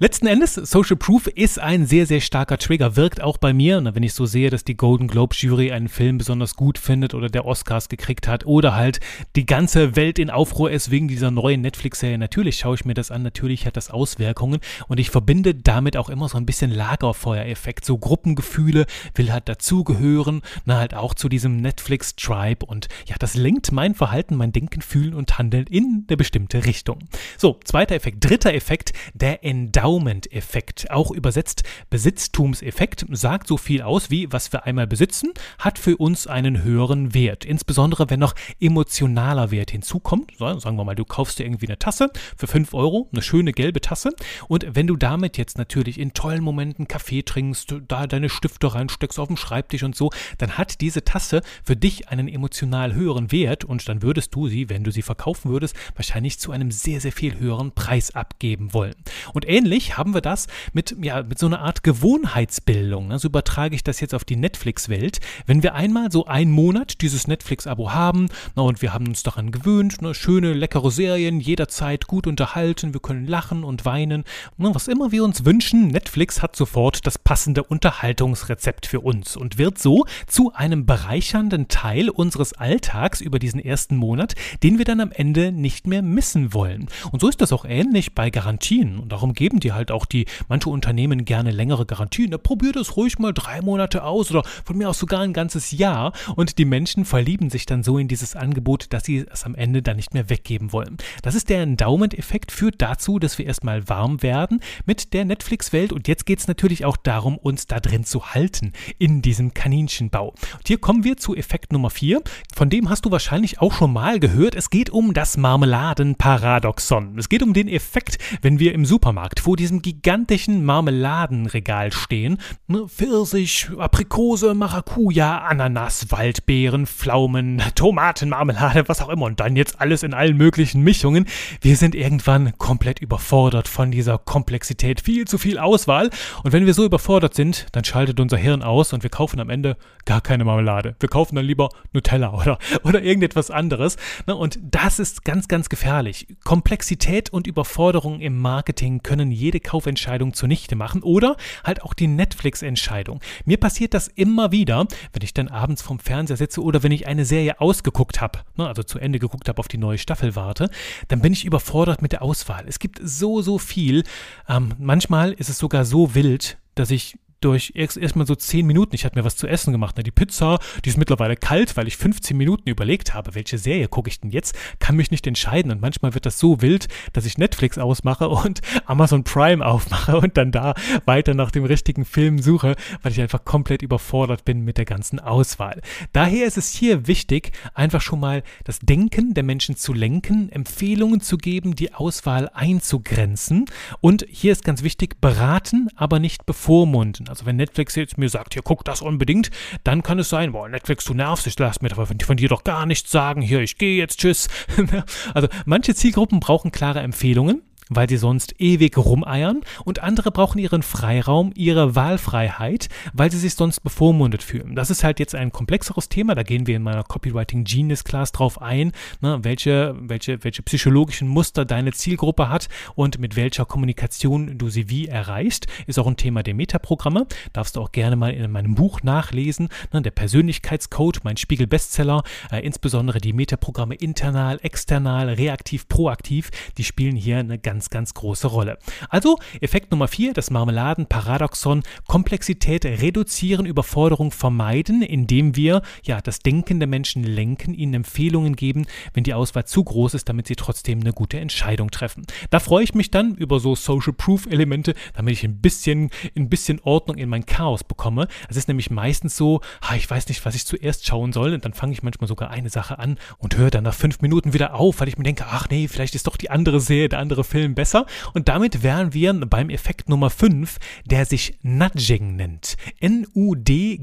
Letzten 0.00 0.26
Endes, 0.26 0.54
Social 0.54 0.96
Proof 0.96 1.28
ist 1.28 1.60
ein 1.60 1.86
sehr, 1.86 2.06
sehr 2.06 2.20
starker 2.20 2.58
Trigger, 2.58 2.96
wirkt 2.96 3.22
auch 3.22 3.38
bei 3.38 3.52
mir. 3.52 3.80
Na, 3.80 3.94
wenn 3.94 4.02
ich 4.02 4.14
so 4.14 4.26
sehe, 4.26 4.50
dass 4.50 4.64
die 4.64 4.76
Golden 4.76 5.06
Globe 5.06 5.36
Jury 5.38 5.70
einen 5.70 5.88
Film 5.88 6.18
besonders 6.18 6.56
gut 6.56 6.78
findet 6.78 7.14
oder 7.14 7.28
der 7.28 7.44
Oscars 7.44 7.88
gekriegt 7.88 8.26
hat 8.26 8.46
oder 8.46 8.74
halt 8.74 8.98
die 9.36 9.46
ganze 9.46 9.94
Welt 9.94 10.18
in 10.18 10.30
Aufruhr 10.30 10.72
ist 10.72 10.90
wegen 10.90 11.06
dieser 11.06 11.30
neuen 11.30 11.60
Netflix-Serie. 11.60 12.18
Natürlich 12.18 12.56
schaue 12.56 12.74
ich 12.74 12.84
mir 12.84 12.94
das 12.94 13.12
an, 13.12 13.22
natürlich 13.22 13.64
hat 13.66 13.76
das 13.76 13.90
Auswirkungen. 13.90 14.58
Und 14.88 14.98
ich 15.00 15.10
verbinde 15.10 15.54
damit 15.54 15.96
auch 15.96 16.08
immer 16.08 16.28
so 16.28 16.36
ein 16.36 16.46
bisschen 16.46 16.70
Lagerfeuereffekt, 16.70 17.84
so 17.84 17.98
Gruppengefühle, 17.98 18.86
will 19.14 19.32
halt 19.32 19.48
dazugehören, 19.48 20.42
na 20.64 20.78
halt 20.78 20.94
auch 20.94 21.14
zu 21.14 21.28
diesem 21.28 21.56
Netflix-Tribe. 21.56 22.64
Und 22.66 22.88
ja, 23.06 23.16
das 23.18 23.34
lenkt 23.34 23.72
mein 23.72 23.94
Verhalten, 23.94 24.36
mein 24.36 24.52
Denken, 24.52 24.82
Fühlen 24.82 25.14
und 25.14 25.38
Handeln 25.38 25.66
in 25.66 26.06
eine 26.08 26.16
bestimmte 26.16 26.64
Richtung. 26.64 26.98
So, 27.38 27.58
zweiter 27.64 27.94
Effekt. 27.94 28.24
Dritter 28.24 28.54
Effekt, 28.54 28.92
der 29.14 29.44
Endowment-Effekt. 29.44 30.90
Auch 30.90 31.10
übersetzt 31.10 31.62
Besitztumseffekt, 31.90 33.06
sagt 33.10 33.46
so 33.48 33.56
viel 33.56 33.82
aus 33.82 34.10
wie, 34.10 34.32
was 34.32 34.52
wir 34.52 34.64
einmal 34.64 34.86
besitzen, 34.86 35.30
hat 35.58 35.78
für 35.78 35.96
uns 35.96 36.26
einen 36.26 36.62
höheren 36.62 37.14
Wert. 37.14 37.44
Insbesondere, 37.44 38.10
wenn 38.10 38.20
noch 38.20 38.34
emotionaler 38.60 39.50
Wert 39.50 39.70
hinzukommt. 39.70 40.32
Sagen 40.38 40.76
wir 40.76 40.84
mal, 40.84 40.94
du 40.94 41.04
kaufst 41.04 41.38
dir 41.38 41.44
irgendwie 41.44 41.66
eine 41.66 41.78
Tasse 41.78 42.10
für 42.36 42.46
5 42.46 42.74
Euro, 42.74 43.08
eine 43.12 43.22
schöne 43.22 43.52
gelbe 43.52 43.80
Tasse 43.80 44.10
und 44.48 44.61
wenn 44.68 44.86
du 44.86 44.96
damit 44.96 45.38
jetzt 45.38 45.58
natürlich 45.58 45.98
in 45.98 46.14
tollen 46.14 46.42
Momenten 46.42 46.88
Kaffee 46.88 47.22
trinkst, 47.22 47.74
da 47.88 48.06
deine 48.06 48.28
Stifte 48.28 48.74
reinsteckst 48.74 49.18
auf 49.18 49.28
dem 49.28 49.36
Schreibtisch 49.36 49.82
und 49.82 49.96
so, 49.96 50.10
dann 50.38 50.58
hat 50.58 50.80
diese 50.80 51.04
Tasse 51.04 51.42
für 51.64 51.76
dich 51.76 52.08
einen 52.08 52.28
emotional 52.28 52.94
höheren 52.94 53.32
Wert 53.32 53.64
und 53.64 53.88
dann 53.88 54.02
würdest 54.02 54.34
du 54.34 54.48
sie, 54.48 54.68
wenn 54.68 54.84
du 54.84 54.90
sie 54.90 55.02
verkaufen 55.02 55.50
würdest, 55.50 55.76
wahrscheinlich 55.94 56.38
zu 56.38 56.52
einem 56.52 56.70
sehr, 56.70 57.00
sehr 57.00 57.12
viel 57.12 57.38
höheren 57.38 57.72
Preis 57.72 58.14
abgeben 58.14 58.72
wollen. 58.72 58.94
Und 59.32 59.48
ähnlich 59.48 59.96
haben 59.96 60.14
wir 60.14 60.20
das 60.20 60.46
mit, 60.72 60.96
ja, 61.02 61.22
mit 61.22 61.38
so 61.38 61.46
einer 61.46 61.60
Art 61.60 61.82
Gewohnheitsbildung. 61.82 63.08
Ne? 63.08 63.18
So 63.18 63.28
übertrage 63.28 63.74
ich 63.74 63.84
das 63.84 64.00
jetzt 64.00 64.14
auf 64.14 64.24
die 64.24 64.36
Netflix-Welt. 64.36 65.20
Wenn 65.46 65.62
wir 65.62 65.74
einmal 65.74 66.10
so 66.10 66.26
einen 66.26 66.50
Monat 66.50 67.00
dieses 67.00 67.26
Netflix-Abo 67.26 67.92
haben, 67.92 68.28
na, 68.56 68.62
und 68.62 68.82
wir 68.82 68.92
haben 68.92 69.08
uns 69.08 69.22
daran 69.22 69.50
gewöhnt, 69.50 70.02
ne, 70.02 70.14
schöne, 70.14 70.52
leckere 70.52 70.90
Serien, 70.90 71.40
jederzeit 71.40 72.06
gut 72.06 72.26
unterhalten, 72.26 72.94
wir 72.94 73.00
können 73.00 73.26
lachen 73.26 73.64
und 73.64 73.84
weinen, 73.84 74.22
Ne, 74.22 74.24
was 74.58 74.86
immer 74.86 75.12
wir 75.12 75.24
uns 75.24 75.44
wünschen, 75.44 75.88
Netflix 75.88 76.42
hat 76.42 76.56
sofort 76.56 77.06
das 77.06 77.18
passende 77.18 77.62
Unterhaltungsrezept 77.62 78.84
für 78.86 79.00
uns 79.00 79.34
und 79.36 79.56
wird 79.56 79.78
so 79.78 80.04
zu 80.26 80.52
einem 80.52 80.84
bereichernden 80.84 81.68
Teil 81.68 82.10
unseres 82.10 82.52
Alltags 82.52 83.20
über 83.20 83.38
diesen 83.38 83.60
ersten 83.60 83.96
Monat, 83.96 84.34
den 84.62 84.76
wir 84.76 84.84
dann 84.84 85.00
am 85.00 85.10
Ende 85.10 85.52
nicht 85.52 85.86
mehr 85.86 86.02
missen 86.02 86.52
wollen. 86.52 86.88
Und 87.10 87.20
so 87.20 87.28
ist 87.28 87.40
das 87.40 87.52
auch 87.52 87.64
ähnlich 87.64 88.14
bei 88.14 88.28
Garantien. 88.28 88.98
Und 88.98 89.12
darum 89.12 89.32
geben 89.32 89.58
die 89.58 89.72
halt 89.72 89.90
auch 89.90 90.04
die 90.04 90.26
manche 90.48 90.68
Unternehmen 90.68 91.24
gerne 91.24 91.50
längere 91.50 91.86
Garantien. 91.86 92.30
Da 92.30 92.38
probiert 92.38 92.76
es 92.76 92.96
ruhig 92.96 93.18
mal 93.18 93.32
drei 93.32 93.62
Monate 93.62 94.04
aus 94.04 94.30
oder 94.30 94.42
von 94.64 94.76
mir 94.76 94.90
aus 94.90 94.98
sogar 94.98 95.20
ein 95.20 95.32
ganzes 95.32 95.70
Jahr. 95.70 96.12
Und 96.36 96.58
die 96.58 96.66
Menschen 96.66 97.06
verlieben 97.06 97.48
sich 97.48 97.64
dann 97.64 97.82
so 97.82 97.96
in 97.96 98.08
dieses 98.08 98.36
Angebot, 98.36 98.92
dass 98.92 99.04
sie 99.04 99.24
es 99.30 99.44
am 99.44 99.54
Ende 99.54 99.82
dann 99.82 99.96
nicht 99.96 100.12
mehr 100.12 100.28
weggeben 100.28 100.72
wollen. 100.72 100.98
Das 101.22 101.34
ist 101.34 101.48
der 101.48 101.62
Endowment-Effekt, 101.62 102.52
führt 102.52 102.82
dazu, 102.82 103.18
dass 103.18 103.38
wir 103.38 103.46
erstmal 103.46 103.88
warm 103.88 104.22
werden 104.22 104.31
werden 104.32 104.60
mit 104.86 105.12
der 105.12 105.26
Netflix-Welt. 105.26 105.92
Und 105.92 106.08
jetzt 106.08 106.24
geht 106.24 106.38
es 106.38 106.48
natürlich 106.48 106.86
auch 106.86 106.96
darum, 106.96 107.36
uns 107.36 107.66
da 107.66 107.80
drin 107.80 108.04
zu 108.04 108.32
halten 108.32 108.72
in 108.98 109.20
diesem 109.20 109.52
Kaninchenbau. 109.52 110.28
Und 110.28 110.68
hier 110.68 110.78
kommen 110.78 111.04
wir 111.04 111.18
zu 111.18 111.36
Effekt 111.36 111.70
Nummer 111.70 111.90
4. 111.90 112.22
Von 112.54 112.70
dem 112.70 112.88
hast 112.88 113.04
du 113.04 113.10
wahrscheinlich 113.10 113.60
auch 113.60 113.74
schon 113.74 113.92
mal 113.92 114.20
gehört. 114.20 114.54
Es 114.54 114.70
geht 114.70 114.88
um 114.88 115.12
das 115.12 115.36
Marmeladenparadoxon. 115.36 117.18
Es 117.18 117.28
geht 117.28 117.42
um 117.42 117.52
den 117.52 117.68
Effekt, 117.68 118.16
wenn 118.40 118.58
wir 118.58 118.72
im 118.72 118.86
Supermarkt 118.86 119.40
vor 119.40 119.56
diesem 119.56 119.82
gigantischen 119.82 120.64
Marmeladenregal 120.64 121.92
stehen. 121.92 122.38
Ne, 122.68 122.88
Pfirsich, 122.88 123.68
Aprikose, 123.76 124.54
Maracuja, 124.54 125.42
Ananas, 125.42 126.10
Waldbeeren, 126.10 126.86
Pflaumen, 126.86 127.62
Tomatenmarmelade, 127.74 128.88
was 128.88 129.02
auch 129.02 129.10
immer. 129.10 129.26
Und 129.26 129.40
dann 129.40 129.56
jetzt 129.56 129.78
alles 129.78 130.02
in 130.02 130.14
allen 130.14 130.38
möglichen 130.38 130.80
Mischungen. 130.80 131.26
Wir 131.60 131.76
sind 131.76 131.94
irgendwann 131.94 132.56
komplett 132.56 133.00
überfordert 133.00 133.68
von 133.68 133.90
dieser 133.90 134.21
Komplexität, 134.24 135.00
viel 135.00 135.26
zu 135.26 135.38
viel 135.38 135.58
Auswahl. 135.58 136.10
Und 136.42 136.52
wenn 136.52 136.66
wir 136.66 136.74
so 136.74 136.84
überfordert 136.84 137.34
sind, 137.34 137.66
dann 137.72 137.84
schaltet 137.84 138.20
unser 138.20 138.36
Hirn 138.36 138.62
aus 138.62 138.92
und 138.92 139.02
wir 139.02 139.10
kaufen 139.10 139.40
am 139.40 139.50
Ende 139.50 139.76
gar 140.04 140.20
keine 140.20 140.44
Marmelade. 140.44 140.96
Wir 141.00 141.08
kaufen 141.08 141.36
dann 141.36 141.44
lieber 141.44 141.68
Nutella 141.92 142.32
oder, 142.34 142.58
oder 142.84 143.02
irgendetwas 143.02 143.50
anderes. 143.50 143.96
Ne, 144.26 144.34
und 144.34 144.58
das 144.62 144.98
ist 144.98 145.24
ganz, 145.24 145.48
ganz 145.48 145.68
gefährlich. 145.68 146.26
Komplexität 146.44 147.30
und 147.30 147.46
Überforderung 147.46 148.20
im 148.20 148.38
Marketing 148.38 149.02
können 149.02 149.30
jede 149.30 149.60
Kaufentscheidung 149.60 150.34
zunichte 150.34 150.76
machen 150.76 151.02
oder 151.02 151.36
halt 151.64 151.82
auch 151.82 151.94
die 151.94 152.06
Netflix-Entscheidung. 152.06 153.20
Mir 153.44 153.58
passiert 153.58 153.94
das 153.94 154.08
immer 154.08 154.52
wieder, 154.52 154.86
wenn 155.12 155.22
ich 155.22 155.34
dann 155.34 155.48
abends 155.48 155.82
vorm 155.82 155.98
Fernseher 155.98 156.36
sitze 156.36 156.62
oder 156.62 156.82
wenn 156.82 156.92
ich 156.92 157.06
eine 157.06 157.24
Serie 157.24 157.60
ausgeguckt 157.60 158.20
habe, 158.20 158.40
ne, 158.56 158.66
also 158.66 158.82
zu 158.82 158.98
Ende 158.98 159.18
geguckt 159.18 159.48
habe, 159.48 159.58
auf 159.58 159.68
die 159.68 159.78
neue 159.78 159.98
Staffel 159.98 160.36
warte, 160.36 160.70
dann 161.08 161.20
bin 161.20 161.32
ich 161.32 161.44
überfordert 161.44 162.02
mit 162.02 162.12
der 162.12 162.22
Auswahl. 162.22 162.64
Es 162.66 162.78
gibt 162.78 163.00
so, 163.02 163.42
so 163.42 163.58
viel. 163.58 164.04
Ähm, 164.48 164.74
manchmal 164.78 165.32
ist 165.32 165.48
es 165.48 165.58
sogar 165.58 165.84
so 165.84 166.14
wild, 166.14 166.58
dass 166.74 166.90
ich 166.90 167.18
durch 167.44 167.72
erst 167.74 167.96
erstmal 167.96 168.26
so 168.26 168.34
10 168.34 168.66
Minuten. 168.66 168.94
Ich 168.94 169.04
hatte 169.04 169.18
mir 169.18 169.24
was 169.24 169.36
zu 169.36 169.46
essen 169.46 169.72
gemacht. 169.72 169.96
Ne? 169.96 170.02
Die 170.02 170.10
Pizza, 170.10 170.58
die 170.84 170.88
ist 170.88 170.98
mittlerweile 170.98 171.36
kalt, 171.36 171.76
weil 171.76 171.88
ich 171.88 171.96
15 171.96 172.36
Minuten 172.36 172.68
überlegt 172.68 173.14
habe, 173.14 173.34
welche 173.34 173.58
Serie 173.58 173.88
gucke 173.88 174.08
ich 174.08 174.20
denn 174.20 174.30
jetzt, 174.30 174.56
kann 174.78 174.96
mich 174.96 175.10
nicht 175.10 175.26
entscheiden. 175.26 175.70
Und 175.72 175.80
manchmal 175.80 176.14
wird 176.14 176.26
das 176.26 176.38
so 176.38 176.62
wild, 176.62 176.88
dass 177.12 177.26
ich 177.26 177.38
Netflix 177.38 177.78
ausmache 177.78 178.28
und 178.28 178.60
Amazon 178.86 179.24
Prime 179.24 179.64
aufmache 179.64 180.18
und 180.18 180.36
dann 180.36 180.52
da 180.52 180.74
weiter 181.04 181.34
nach 181.34 181.50
dem 181.50 181.64
richtigen 181.64 182.04
Film 182.04 182.40
suche, 182.40 182.76
weil 183.02 183.12
ich 183.12 183.20
einfach 183.20 183.44
komplett 183.44 183.82
überfordert 183.82 184.44
bin 184.44 184.64
mit 184.64 184.78
der 184.78 184.84
ganzen 184.84 185.20
Auswahl. 185.20 185.80
Daher 186.12 186.46
ist 186.46 186.58
es 186.58 186.70
hier 186.70 187.06
wichtig, 187.06 187.52
einfach 187.74 188.00
schon 188.00 188.20
mal 188.20 188.42
das 188.64 188.78
Denken 188.78 189.34
der 189.34 189.44
Menschen 189.44 189.76
zu 189.76 189.92
lenken, 189.92 190.50
Empfehlungen 190.50 191.20
zu 191.20 191.38
geben, 191.38 191.76
die 191.76 191.94
Auswahl 191.94 192.50
einzugrenzen. 192.52 193.66
Und 194.00 194.26
hier 194.28 194.52
ist 194.52 194.64
ganz 194.64 194.82
wichtig, 194.82 195.20
beraten, 195.20 195.88
aber 195.96 196.18
nicht 196.18 196.46
bevormunden. 196.46 197.28
Also 197.32 197.46
wenn 197.46 197.56
Netflix 197.56 197.94
jetzt 197.94 198.18
mir 198.18 198.28
sagt, 198.28 198.52
hier 198.52 198.62
guck 198.62 198.84
das 198.84 199.00
unbedingt, 199.00 199.50
dann 199.84 200.02
kann 200.02 200.18
es 200.18 200.28
sein, 200.28 200.52
boah, 200.52 200.68
Netflix, 200.68 201.06
du 201.06 201.14
nervst, 201.14 201.46
ich 201.46 201.58
lass 201.58 201.80
mir 201.80 201.88
von, 201.88 202.06
von 202.20 202.36
dir 202.36 202.50
doch 202.50 202.62
gar 202.62 202.84
nichts 202.84 203.10
sagen, 203.10 203.40
hier, 203.40 203.60
ich 203.60 203.78
gehe 203.78 203.96
jetzt, 203.96 204.20
tschüss. 204.20 204.48
also 205.32 205.48
manche 205.64 205.94
Zielgruppen 205.94 206.40
brauchen 206.40 206.72
klare 206.72 207.00
Empfehlungen 207.00 207.62
weil 207.88 208.08
sie 208.08 208.16
sonst 208.16 208.60
ewig 208.60 208.96
rumeiern 208.96 209.60
und 209.84 210.02
andere 210.02 210.30
brauchen 210.30 210.58
ihren 210.58 210.82
Freiraum, 210.82 211.52
ihre 211.54 211.94
Wahlfreiheit, 211.94 212.88
weil 213.12 213.30
sie 213.30 213.38
sich 213.38 213.54
sonst 213.54 213.80
bevormundet 213.80 214.42
fühlen. 214.42 214.74
Das 214.74 214.90
ist 214.90 215.04
halt 215.04 215.18
jetzt 215.18 215.34
ein 215.34 215.52
komplexeres 215.52 216.08
Thema, 216.08 216.34
da 216.34 216.42
gehen 216.42 216.66
wir 216.66 216.76
in 216.76 216.82
meiner 216.82 217.04
Copywriting 217.04 217.64
Genius 217.64 218.04
Class 218.04 218.32
drauf 218.32 218.60
ein, 218.60 218.92
ne, 219.20 219.38
welche, 219.42 219.94
welche, 219.98 220.42
welche 220.44 220.62
psychologischen 220.62 221.28
Muster 221.28 221.64
deine 221.64 221.92
Zielgruppe 221.92 222.48
hat 222.48 222.68
und 222.94 223.18
mit 223.18 223.36
welcher 223.36 223.64
Kommunikation 223.64 224.58
du 224.58 224.68
sie 224.68 224.88
wie 224.88 225.08
erreichst, 225.08 225.66
ist 225.86 225.98
auch 225.98 226.06
ein 226.06 226.16
Thema 226.16 226.42
der 226.42 226.54
Metaprogramme, 226.54 227.26
darfst 227.52 227.76
du 227.76 227.80
auch 227.80 227.92
gerne 227.92 228.16
mal 228.16 228.32
in 228.32 228.50
meinem 228.50 228.74
Buch 228.74 229.02
nachlesen, 229.02 229.68
ne, 229.92 230.02
der 230.02 230.10
Persönlichkeitscode, 230.10 231.20
mein 231.24 231.36
Spiegel-Bestseller, 231.36 232.22
äh, 232.50 232.60
insbesondere 232.60 233.20
die 233.20 233.32
Metaprogramme 233.32 233.94
internal, 233.94 234.58
external, 234.62 235.28
reaktiv, 235.28 235.88
proaktiv, 235.88 236.50
die 236.78 236.84
spielen 236.84 237.16
hier 237.16 237.38
eine 237.38 237.58
ganz 237.58 237.81
ganz, 237.90 238.02
ganz 238.02 238.14
große 238.14 238.46
Rolle. 238.46 238.78
Also 239.08 239.38
Effekt 239.60 239.90
Nummer 239.90 240.06
4, 240.06 240.34
das 240.34 240.50
Marmeladenparadoxon, 240.50 241.82
Komplexität 242.06 242.84
reduzieren, 242.84 243.66
Überforderung 243.66 244.30
vermeiden, 244.30 245.02
indem 245.02 245.56
wir 245.56 245.82
ja 246.04 246.20
das 246.20 246.40
Denken 246.40 246.78
der 246.78 246.86
Menschen 246.86 247.24
lenken, 247.24 247.74
ihnen 247.74 247.94
Empfehlungen 247.94 248.54
geben, 248.54 248.86
wenn 249.14 249.24
die 249.24 249.34
Auswahl 249.34 249.64
zu 249.64 249.82
groß 249.82 250.14
ist, 250.14 250.28
damit 250.28 250.46
sie 250.46 250.54
trotzdem 250.54 251.00
eine 251.00 251.12
gute 251.12 251.40
Entscheidung 251.40 251.90
treffen. 251.90 252.24
Da 252.50 252.60
freue 252.60 252.84
ich 252.84 252.94
mich 252.94 253.10
dann 253.10 253.34
über 253.34 253.58
so 253.58 253.74
Social 253.74 254.12
Proof 254.12 254.46
Elemente, 254.46 254.94
damit 255.14 255.32
ich 255.32 255.44
ein 255.44 255.60
bisschen, 255.60 256.10
ein 256.36 256.48
bisschen 256.48 256.80
Ordnung 256.84 257.18
in 257.18 257.28
mein 257.28 257.46
Chaos 257.46 257.82
bekomme. 257.82 258.28
Es 258.48 258.56
ist 258.56 258.68
nämlich 258.68 258.90
meistens 258.90 259.36
so, 259.36 259.60
ich 259.96 260.08
weiß 260.08 260.28
nicht, 260.28 260.44
was 260.44 260.54
ich 260.54 260.66
zuerst 260.66 261.06
schauen 261.06 261.32
soll 261.32 261.54
und 261.54 261.64
dann 261.64 261.72
fange 261.72 261.92
ich 261.92 262.02
manchmal 262.02 262.28
sogar 262.28 262.50
eine 262.50 262.70
Sache 262.70 262.98
an 262.98 263.18
und 263.38 263.56
höre 263.56 263.70
dann 263.70 263.84
nach 263.84 263.94
fünf 263.94 264.20
Minuten 264.20 264.52
wieder 264.52 264.74
auf, 264.74 265.00
weil 265.00 265.08
ich 265.08 265.18
mir 265.18 265.24
denke, 265.24 265.46
ach 265.48 265.68
nee, 265.70 265.88
vielleicht 265.88 266.14
ist 266.14 266.26
doch 266.26 266.36
die 266.36 266.50
andere 266.50 266.80
Serie, 266.80 267.08
der 267.08 267.18
andere 267.18 267.44
Film 267.44 267.61
Film 267.62 267.74
besser. 267.76 268.06
Und 268.34 268.48
damit 268.48 268.82
wären 268.82 269.14
wir 269.14 269.32
beim 269.32 269.70
Effekt 269.70 270.08
Nummer 270.08 270.30
5, 270.30 270.80
der 271.04 271.26
sich 271.26 271.60
Nudging 271.62 272.34
nennt. 272.34 272.76
N-U-D-G-I-N-G. 272.98 274.02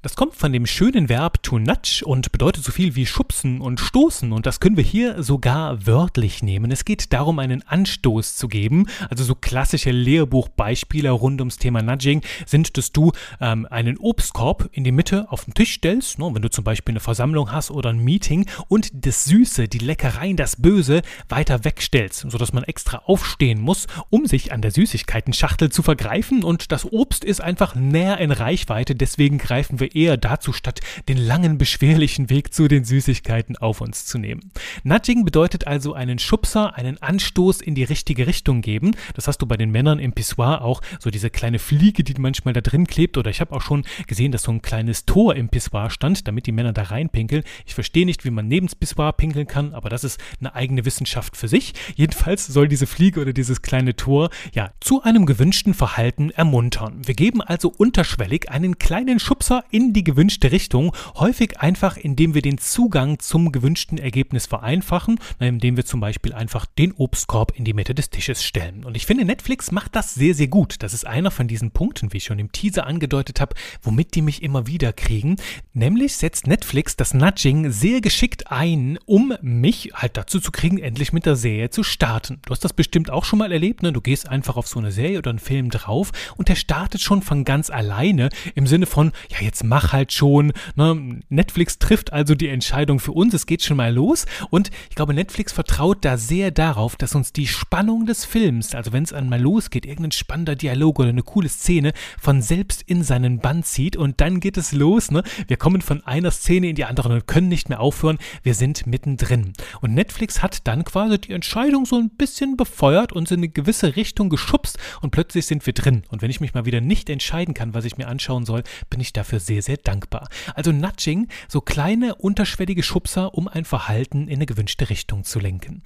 Das 0.00 0.14
kommt 0.14 0.36
von 0.36 0.52
dem 0.52 0.64
schönen 0.64 1.08
Verb 1.08 1.42
to 1.42 1.58
nudge 1.58 2.02
und 2.04 2.30
bedeutet 2.30 2.62
so 2.62 2.70
viel 2.70 2.94
wie 2.94 3.04
schubsen 3.04 3.60
und 3.60 3.80
stoßen 3.80 4.32
und 4.32 4.46
das 4.46 4.60
können 4.60 4.76
wir 4.76 4.84
hier 4.84 5.24
sogar 5.24 5.86
wörtlich 5.86 6.40
nehmen. 6.42 6.70
Es 6.70 6.84
geht 6.84 7.12
darum, 7.12 7.40
einen 7.40 7.66
Anstoß 7.66 8.36
zu 8.36 8.46
geben. 8.46 8.86
Also 9.10 9.24
so 9.24 9.34
klassische 9.34 9.90
Lehrbuchbeispiele 9.90 11.10
rund 11.10 11.40
ums 11.40 11.56
Thema 11.56 11.82
Nudging 11.82 12.22
sind, 12.46 12.76
dass 12.76 12.92
du 12.92 13.10
ähm, 13.40 13.66
einen 13.70 13.98
Obstkorb 13.98 14.68
in 14.70 14.84
die 14.84 14.92
Mitte 14.92 15.26
auf 15.32 15.46
den 15.46 15.54
Tisch 15.54 15.74
stellst, 15.74 16.20
ne, 16.20 16.30
wenn 16.32 16.42
du 16.42 16.50
zum 16.50 16.62
Beispiel 16.62 16.92
eine 16.92 17.00
Versammlung 17.00 17.50
hast 17.50 17.72
oder 17.72 17.90
ein 17.90 17.98
Meeting 17.98 18.46
und 18.68 18.90
das 19.04 19.24
Süße, 19.24 19.66
die 19.66 19.78
Leckereien, 19.78 20.36
das 20.36 20.56
Böse 20.56 21.02
weiter 21.28 21.64
wegstellst, 21.64 22.17
sodass 22.20 22.52
man 22.52 22.64
extra 22.64 23.02
aufstehen 23.06 23.60
muss, 23.60 23.86
um 24.10 24.26
sich 24.26 24.52
an 24.52 24.62
der 24.62 24.70
Süßigkeiten-Schachtel 24.70 25.70
zu 25.70 25.82
vergreifen 25.82 26.44
und 26.44 26.72
das 26.72 26.84
Obst 26.90 27.24
ist 27.24 27.40
einfach 27.40 27.74
näher 27.74 28.18
in 28.18 28.30
Reichweite, 28.30 28.94
deswegen 28.94 29.38
greifen 29.38 29.80
wir 29.80 29.94
eher 29.94 30.16
dazu, 30.16 30.52
statt 30.52 30.80
den 31.08 31.18
langen, 31.18 31.58
beschwerlichen 31.58 32.30
Weg 32.30 32.52
zu 32.52 32.68
den 32.68 32.84
Süßigkeiten 32.84 33.56
auf 33.56 33.80
uns 33.80 34.06
zu 34.06 34.18
nehmen. 34.18 34.50
Nudging 34.84 35.24
bedeutet 35.24 35.66
also 35.66 35.92
einen 35.92 36.18
Schubser, 36.18 36.74
einen 36.76 37.00
Anstoß 37.00 37.60
in 37.60 37.74
die 37.74 37.84
richtige 37.84 38.26
Richtung 38.26 38.60
geben. 38.60 38.96
Das 39.14 39.28
hast 39.28 39.38
du 39.38 39.46
bei 39.46 39.56
den 39.56 39.70
Männern 39.70 39.98
im 39.98 40.12
Pissoir 40.12 40.62
auch, 40.62 40.80
so 41.00 41.10
diese 41.10 41.30
kleine 41.30 41.58
Fliege, 41.58 42.04
die 42.04 42.14
manchmal 42.18 42.54
da 42.54 42.60
drin 42.60 42.86
klebt. 42.86 43.16
Oder 43.16 43.30
ich 43.30 43.40
habe 43.40 43.54
auch 43.54 43.62
schon 43.62 43.84
gesehen, 44.06 44.32
dass 44.32 44.42
so 44.42 44.52
ein 44.52 44.62
kleines 44.62 45.04
Tor 45.04 45.36
im 45.36 45.48
Pissoir 45.48 45.90
stand, 45.90 46.26
damit 46.26 46.46
die 46.46 46.52
Männer 46.52 46.72
da 46.72 46.84
reinpinkeln. 46.84 47.44
Ich 47.66 47.74
verstehe 47.74 48.06
nicht, 48.06 48.24
wie 48.24 48.30
man 48.30 48.48
neben 48.48 48.66
das 48.66 48.74
Pissoir 48.74 49.12
pinkeln 49.12 49.46
kann, 49.46 49.74
aber 49.74 49.88
das 49.88 50.04
ist 50.04 50.20
eine 50.40 50.54
eigene 50.54 50.84
Wissenschaft 50.84 51.36
für 51.36 51.48
sich. 51.48 51.74
Jedenfalls 51.94 52.07
soll 52.14 52.68
diese 52.68 52.86
Fliege 52.86 53.20
oder 53.20 53.32
dieses 53.32 53.62
kleine 53.62 53.96
Tor 53.96 54.30
ja 54.52 54.70
zu 54.80 55.02
einem 55.02 55.26
gewünschten 55.26 55.74
Verhalten 55.74 56.30
ermuntern. 56.30 57.00
Wir 57.06 57.14
geben 57.14 57.40
also 57.40 57.72
unterschwellig 57.76 58.50
einen 58.50 58.78
kleinen 58.78 59.18
Schubser 59.18 59.64
in 59.70 59.78
in 59.88 59.92
die 59.92 60.02
gewünschte 60.02 60.50
Richtung, 60.50 60.92
häufig 61.14 61.60
einfach 61.60 61.96
indem 61.96 62.34
wir 62.34 62.42
den 62.42 62.58
Zugang 62.58 63.20
zum 63.20 63.52
gewünschten 63.52 63.96
Ergebnis 63.96 64.46
vereinfachen, 64.46 65.20
indem 65.38 65.76
wir 65.76 65.86
zum 65.86 66.00
Beispiel 66.00 66.34
einfach 66.34 66.66
den 66.66 66.92
Obstkorb 66.92 67.52
in 67.56 67.64
die 67.64 67.72
Mitte 67.72 67.94
des 67.94 68.10
Tisches 68.10 68.44
stellen. 68.44 68.84
Und 68.84 68.96
ich 68.96 69.06
finde, 69.06 69.24
Netflix 69.24 69.70
macht 69.70 69.94
das 69.94 70.14
sehr, 70.14 70.34
sehr 70.34 70.48
gut. 70.48 70.82
Das 70.82 70.94
ist 70.94 71.06
einer 71.06 71.30
von 71.30 71.46
diesen 71.46 71.70
Punkten, 71.70 72.12
wie 72.12 72.16
ich 72.16 72.24
schon 72.24 72.38
im 72.38 72.50
Teaser 72.50 72.86
angedeutet 72.86 73.40
habe, 73.40 73.54
womit 73.80 74.14
die 74.14 74.20
mich 74.20 74.42
immer 74.42 74.66
wieder 74.66 74.92
kriegen. 74.92 75.36
Nämlich 75.72 76.16
setzt 76.16 76.48
Netflix 76.48 76.96
das 76.96 77.14
Nudging 77.14 77.70
sehr 77.70 78.00
geschickt 78.00 78.50
ein, 78.50 78.98
um 79.06 79.32
mich 79.40 79.92
halt 79.94 80.16
dazu 80.16 80.40
zu 80.40 80.50
kriegen, 80.50 80.78
endlich 80.78 81.12
mit 81.12 81.24
der 81.24 81.36
Serie 81.36 81.70
zu 81.70 81.84
starten. 81.84 81.97
Du 81.98 82.50
hast 82.50 82.64
das 82.64 82.72
bestimmt 82.72 83.10
auch 83.10 83.24
schon 83.24 83.38
mal 83.40 83.50
erlebt, 83.50 83.82
ne? 83.82 83.92
Du 83.92 84.00
gehst 84.00 84.28
einfach 84.28 84.56
auf 84.56 84.68
so 84.68 84.78
eine 84.78 84.92
Serie 84.92 85.18
oder 85.18 85.30
einen 85.30 85.38
Film 85.38 85.70
drauf 85.70 86.12
und 86.36 86.48
der 86.48 86.54
startet 86.54 87.00
schon 87.00 87.22
von 87.22 87.44
ganz 87.44 87.70
alleine 87.70 88.28
im 88.54 88.66
Sinne 88.66 88.86
von, 88.86 89.12
ja, 89.30 89.38
jetzt 89.40 89.64
mach 89.64 89.92
halt 89.92 90.12
schon. 90.12 90.52
Ne? 90.76 91.20
Netflix 91.28 91.78
trifft 91.78 92.12
also 92.12 92.34
die 92.34 92.48
Entscheidung 92.48 93.00
für 93.00 93.12
uns. 93.12 93.34
Es 93.34 93.46
geht 93.46 93.62
schon 93.62 93.76
mal 93.76 93.92
los. 93.92 94.26
Und 94.50 94.70
ich 94.90 94.94
glaube, 94.94 95.14
Netflix 95.14 95.52
vertraut 95.52 96.04
da 96.04 96.16
sehr 96.16 96.50
darauf, 96.50 96.96
dass 96.96 97.14
uns 97.14 97.32
die 97.32 97.46
Spannung 97.46 98.06
des 98.06 98.24
Films, 98.24 98.74
also 98.74 98.92
wenn 98.92 99.02
es 99.02 99.12
einmal 99.12 99.40
losgeht, 99.40 99.84
irgendein 99.84 100.12
spannender 100.12 100.54
Dialog 100.54 101.00
oder 101.00 101.08
eine 101.08 101.22
coole 101.22 101.48
Szene, 101.48 101.92
von 102.20 102.42
selbst 102.42 102.82
in 102.82 103.02
seinen 103.02 103.40
Bann 103.40 103.64
zieht. 103.64 103.96
Und 103.96 104.20
dann 104.20 104.40
geht 104.40 104.56
es 104.56 104.72
los. 104.72 105.10
Ne? 105.10 105.22
Wir 105.48 105.56
kommen 105.56 105.82
von 105.82 106.06
einer 106.06 106.30
Szene 106.30 106.68
in 106.68 106.76
die 106.76 106.84
andere 106.84 107.12
und 107.12 107.26
können 107.26 107.48
nicht 107.48 107.68
mehr 107.68 107.80
aufhören. 107.80 108.18
Wir 108.42 108.54
sind 108.54 108.86
mittendrin. 108.86 109.52
Und 109.80 109.94
Netflix 109.94 110.42
hat 110.42 110.66
dann 110.66 110.84
quasi 110.84 111.18
die 111.18 111.32
Entscheidung 111.32 111.86
so 111.88 111.96
ein 111.96 112.10
bisschen 112.10 112.56
befeuert 112.56 113.12
und 113.12 113.30
in 113.30 113.38
eine 113.38 113.48
gewisse 113.48 113.96
Richtung 113.96 114.28
geschubst 114.28 114.78
und 115.00 115.10
plötzlich 115.10 115.46
sind 115.46 115.64
wir 115.66 115.72
drin. 115.72 116.02
Und 116.08 116.22
wenn 116.22 116.30
ich 116.30 116.40
mich 116.40 116.54
mal 116.54 116.64
wieder 116.66 116.80
nicht 116.80 117.10
entscheiden 117.10 117.54
kann, 117.54 117.74
was 117.74 117.84
ich 117.84 117.96
mir 117.96 118.08
anschauen 118.08 118.44
soll, 118.44 118.62
bin 118.90 119.00
ich 119.00 119.12
dafür 119.12 119.40
sehr, 119.40 119.62
sehr 119.62 119.76
dankbar. 119.76 120.28
Also 120.54 120.72
Nudging, 120.72 121.28
so 121.48 121.60
kleine 121.60 122.14
unterschwellige 122.14 122.82
Schubser, 122.82 123.34
um 123.34 123.48
ein 123.48 123.64
Verhalten 123.64 124.28
in 124.28 124.36
eine 124.36 124.46
gewünschte 124.46 124.90
Richtung 124.90 125.24
zu 125.24 125.40
lenken. 125.40 125.82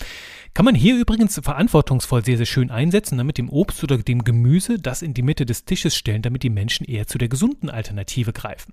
Kann 0.55 0.65
man 0.65 0.75
hier 0.75 0.97
übrigens 0.97 1.41
verantwortungsvoll 1.43 2.25
sehr, 2.25 2.37
sehr 2.37 2.47
schön 2.47 2.71
einsetzen, 2.71 3.19
damit 3.19 3.39
dem 3.39 3.49
Obst 3.49 3.83
oder 3.83 3.99
dem 3.99 4.25
Gemüse 4.25 4.79
das 4.79 5.03
in 5.03 5.15
die 5.15 5.23
Mitte 5.23 5.47
des 5.47 5.65
Tisches 5.65 5.97
stellen, 5.97 6.23
damit 6.23 6.43
die 6.43 6.51
Menschen 6.51 6.85
eher 6.85 7.07
zu 7.07 7.19
der 7.19 7.29
gesunden 7.29 7.71
Alternative 7.71 8.33
greifen. 8.33 8.73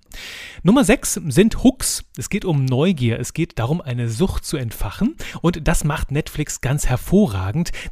Nummer 0.63 0.83
6 0.83 1.21
sind 1.27 1.63
Hooks. 1.63 2.05
Es 2.17 2.29
geht 2.29 2.45
um 2.45 2.65
Neugier. 2.65 3.19
Es 3.19 3.33
geht 3.33 3.59
darum, 3.59 3.81
eine 3.81 4.09
Sucht 4.09 4.45
zu 4.45 4.57
entfachen. 4.57 5.15
Und 5.41 5.67
das 5.67 5.83
macht 5.83 6.11
Netflix 6.11 6.61
ganz 6.61 6.87
hervorragend, 6.87 7.18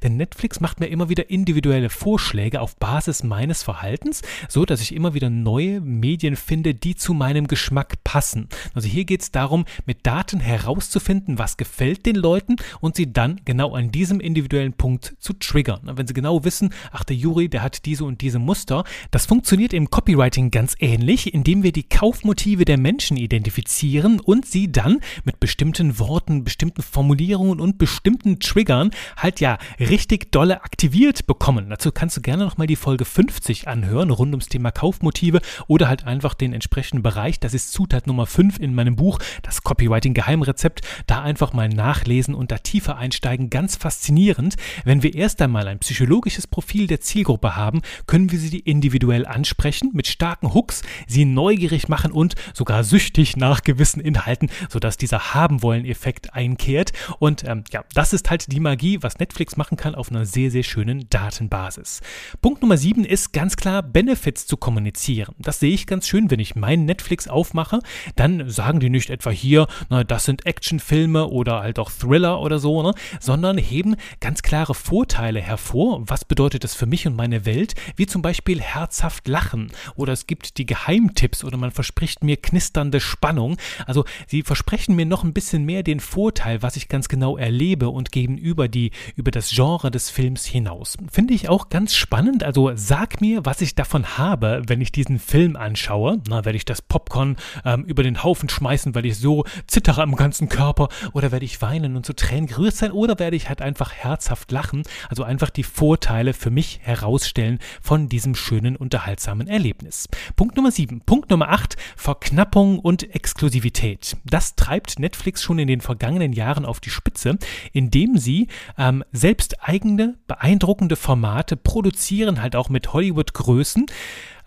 denn 0.04 0.18
Netflix 0.18 0.60
macht 0.60 0.80
mir 0.80 0.88
immer 0.88 1.10
wieder 1.10 1.30
individuelle 1.30 1.90
Vorschläge 1.90 2.62
auf 2.62 2.78
Basis 2.78 3.24
meines 3.24 3.64
Verhaltens, 3.64 4.22
so 4.48 4.66
dass 4.66 4.82
ich 4.82 4.94
immer 4.96 5.14
wieder 5.14 5.30
neue 5.30 5.82
Medien 5.82 6.36
finde, 6.36 6.74
die 6.74 6.96
zu 6.96 7.14
meinem 7.14 7.48
Geschmack 7.48 8.04
passen. 8.04 8.48
Also 8.74 8.88
hier 8.88 9.06
geht 9.06 9.22
es 9.22 9.32
darum, 9.32 9.66
mit 9.86 10.06
Daten 10.06 10.40
herauszufinden, 10.40 11.38
was 11.38 11.58
gefällt 11.58 12.06
den 12.06 12.16
Leuten 12.16 12.56
und 12.80 12.96
sie 12.96 13.12
dann 13.12 13.42
genau 13.46 13.74
an 13.76 13.92
diesem 13.92 14.20
individuellen 14.20 14.74
Punkt 14.74 15.16
zu 15.20 15.34
triggern. 15.34 15.82
Wenn 15.84 16.08
sie 16.08 16.14
genau 16.14 16.44
wissen, 16.44 16.74
ach 16.92 17.04
der 17.04 17.16
Juri, 17.16 17.50
der 17.50 17.64
hat 17.64 17.86
diese 17.86 18.06
und 18.06 18.22
diese 18.22 18.40
Muster. 18.40 18.84
Das 19.12 19.26
funktioniert 19.26 19.74
im 19.74 19.90
Copywriting 19.90 20.52
ganz 20.52 20.76
ähnlich, 20.80 21.34
indem 21.34 21.64
wir 21.64 21.72
die 21.72 21.88
Kaufmotive 21.88 22.66
der 22.66 22.78
Menschen 22.78 23.18
identifizieren 23.18 24.20
und 24.20 24.46
sie 24.46 24.72
dann 24.72 25.00
mit 25.24 25.40
bestimmten 25.40 26.00
Worten, 26.00 26.44
bestimmten 26.44 26.82
Formulierungen 26.82 27.60
und 27.60 27.78
bestimmten 27.78 28.40
Triggern 28.40 28.92
halt 29.18 29.40
ja 29.40 29.58
richtig 29.80 30.32
dolle 30.32 30.64
aktiviert 30.64 31.28
bekommen. 31.28 31.70
Dazu 31.70 31.92
kannst 31.92 32.16
du 32.18 32.22
gerne 32.22 32.46
nochmal 32.46 32.68
die 32.68 32.76
Folge 32.76 33.06
50 33.06 33.68
anhören, 33.68 34.12
rund 34.12 34.32
ums 34.34 34.48
Thema 34.48 34.72
Kaufmotive 34.72 35.42
oder 35.68 35.88
halt 35.88 36.06
einfach 36.06 36.34
den 36.34 36.54
entsprechenden 36.54 37.04
Bereich. 37.04 37.40
Das 37.40 37.54
ist 37.54 37.72
Zutat 37.72 38.08
Nummer 38.08 38.26
5 38.26 38.60
in 38.60 38.74
meinem 38.74 38.96
Buch, 38.96 39.20
das 39.42 39.64
Copywriting 39.64 40.14
Geheimrezept. 40.14 40.82
Da 41.08 41.22
einfach 41.22 41.54
mal 41.54 41.70
nachlesen 41.70 42.36
und 42.36 42.52
da 42.52 42.58
tiefer 42.58 42.98
einsteigen. 42.98 43.50
Ganz 43.50 43.76
faszinierend. 43.76 44.56
Wenn 44.86 45.04
wir 45.04 45.16
erst 45.16 45.42
einmal 45.42 45.68
ein 45.68 45.80
psychologisches 45.80 46.48
Profil 46.48 46.88
der 46.88 47.02
Zielgruppe 47.02 47.56
haben, 47.56 47.82
können 48.06 48.32
wir 48.32 48.40
sie 48.40 48.60
individuell 48.60 49.26
ansprechen, 49.26 49.92
mit 49.94 50.08
starken 50.08 50.54
Hooks, 50.54 50.84
sie 51.08 51.26
neugierig 51.26 51.90
machen 51.90 52.12
und 52.12 52.36
sogar 52.54 52.84
süchtig 52.84 53.38
nach 53.38 53.62
gewissen 53.62 54.00
Inhalten, 54.00 54.50
sodass 54.70 54.98
dieser 54.98 55.34
Haben-Wollen-Effekt 55.34 56.34
einkehrt. 56.34 56.94
Und 57.20 57.44
ähm, 57.44 57.64
ja, 57.72 57.84
das 57.94 58.14
ist 58.14 58.30
halt 58.30 58.52
die 58.52 58.60
Magie, 58.60 59.00
was 59.02 59.07
Netflix 59.20 59.58
machen 59.58 59.78
kann 59.78 59.96
auf 59.96 60.10
einer 60.10 60.26
sehr, 60.26 60.52
sehr 60.52 60.64
schönen 60.64 61.10
Datenbasis. 61.10 62.02
Punkt 62.42 62.62
Nummer 62.62 62.78
7 62.78 63.06
ist 63.06 63.34
ganz 63.34 63.56
klar, 63.56 63.82
Benefits 63.82 64.46
zu 64.46 64.58
kommunizieren. 64.58 65.34
Das 65.40 65.60
sehe 65.60 65.74
ich 65.74 65.88
ganz 65.88 66.08
schön, 66.08 66.30
wenn 66.30 66.40
ich 66.40 66.56
mein 66.56 66.86
Netflix 66.86 67.28
aufmache, 67.28 67.80
dann 68.16 68.50
sagen 68.50 68.80
die 68.80 68.90
nicht 68.90 69.10
etwa 69.10 69.30
hier, 69.30 69.68
na, 69.90 70.04
das 70.04 70.26
sind 70.26 70.46
Actionfilme 70.46 71.28
oder 71.28 71.62
halt 71.62 71.80
auch 71.80 71.92
Thriller 71.92 72.42
oder 72.42 72.60
so, 72.60 72.84
ne, 72.84 72.94
sondern 73.20 73.58
heben 73.58 73.96
ganz 74.20 74.42
klare 74.42 74.74
Vorteile 74.74 75.42
hervor. 75.42 76.04
Was 76.08 76.26
bedeutet 76.26 76.64
das 76.64 76.76
für 76.76 76.86
mich 76.86 77.08
und 77.08 77.16
meine 77.16 77.46
Welt? 77.46 77.76
Wie 77.96 78.06
zum 78.06 78.22
Beispiel 78.22 78.62
herzhaft 78.62 79.28
lachen 79.28 79.72
oder 79.96 80.14
es 80.14 80.28
gibt 80.28 80.58
die 80.58 80.66
Geheimtipps 80.66 81.44
oder 81.44 81.58
man 81.58 81.72
verspricht 81.72 82.24
mir 82.24 82.38
knisternde 82.38 83.00
Spannung. 83.00 83.58
Also 83.86 84.06
sie 84.28 84.44
versprechen 84.44 84.96
mir 84.96 85.06
noch 85.06 85.24
ein 85.24 85.34
bisschen 85.34 85.66
mehr 85.66 85.84
den 85.84 86.00
Vorteil, 86.00 86.62
was 86.62 86.76
ich 86.76 86.90
ganz 86.90 87.08
genau 87.08 87.38
erlebe 87.38 87.90
und 87.90 88.12
geben 88.12 88.38
über 88.38 88.68
die, 88.68 88.87
über 89.16 89.32
das 89.32 89.50
Genre 89.50 89.92
des 89.92 90.10
Films 90.10 90.46
hinaus. 90.46 90.98
Finde 91.12 91.34
ich 91.34 91.50
auch 91.50 91.70
ganz 91.70 91.96
spannend. 91.96 92.44
Also 92.44 92.72
sag 92.76 93.22
mir, 93.22 93.46
was 93.46 93.62
ich 93.62 93.76
davon 93.76 94.18
habe, 94.18 94.62
wenn 94.68 94.82
ich 94.82 94.92
diesen 94.92 95.20
Film 95.20 95.56
anschaue. 95.56 96.22
Na, 96.28 96.46
werde 96.46 96.58
ich 96.58 96.66
das 96.66 96.82
Popcorn 96.82 97.38
ähm, 97.66 97.84
über 97.86 98.04
den 98.04 98.24
Haufen 98.24 98.50
schmeißen, 98.50 98.96
weil 98.96 99.06
ich 99.06 99.18
so 99.18 99.46
zittere 99.68 100.02
am 100.02 100.16
ganzen 100.16 100.50
Körper 100.50 100.90
oder 101.14 101.32
werde 101.32 101.46
ich 101.46 101.62
weinen 101.62 101.96
und 101.96 102.06
zu 102.06 102.14
Tränen 102.14 102.48
gerührt 102.48 102.76
sein 102.76 102.92
oder 102.92 103.20
werde 103.20 103.36
ich 103.36 103.50
halt 103.50 103.62
einfach 103.62 103.94
herzhaft 103.94 104.52
lachen. 104.52 104.84
Also 105.10 105.24
einfach 105.24 105.50
die 105.50 105.64
Vorteile 105.64 106.34
für 106.34 106.50
mich 106.50 106.80
herausstellen 106.84 107.60
von 107.82 108.10
diesem 108.10 108.36
schönen, 108.36 108.76
unterhaltsamen 108.76 109.48
Erlebnis. 109.48 110.08
Punkt 110.36 110.56
Nummer 110.56 110.72
7. 110.72 111.02
Punkt 111.02 111.30
Nummer 111.30 111.50
8. 111.50 111.76
Verknappung 111.96 112.80
und 112.80 113.14
Exklusivität. 113.16 114.18
Das 114.26 114.56
treibt 114.56 115.00
Netflix 115.00 115.44
schon 115.44 115.60
in 115.60 115.68
den 115.68 115.82
vergangenen 115.82 116.34
Jahren 116.34 116.66
auf 116.66 116.80
die 116.80 116.90
Spitze, 116.90 117.38
indem 117.74 118.18
sie 118.18 118.48
ähm, 118.78 119.04
selbst 119.12 119.64
eigene, 119.68 120.16
beeindruckende 120.28 120.96
Formate 120.96 121.58
produzieren, 121.58 122.42
halt 122.42 122.56
auch 122.56 122.70
mit 122.70 122.94
Hollywood-Größen 122.94 123.86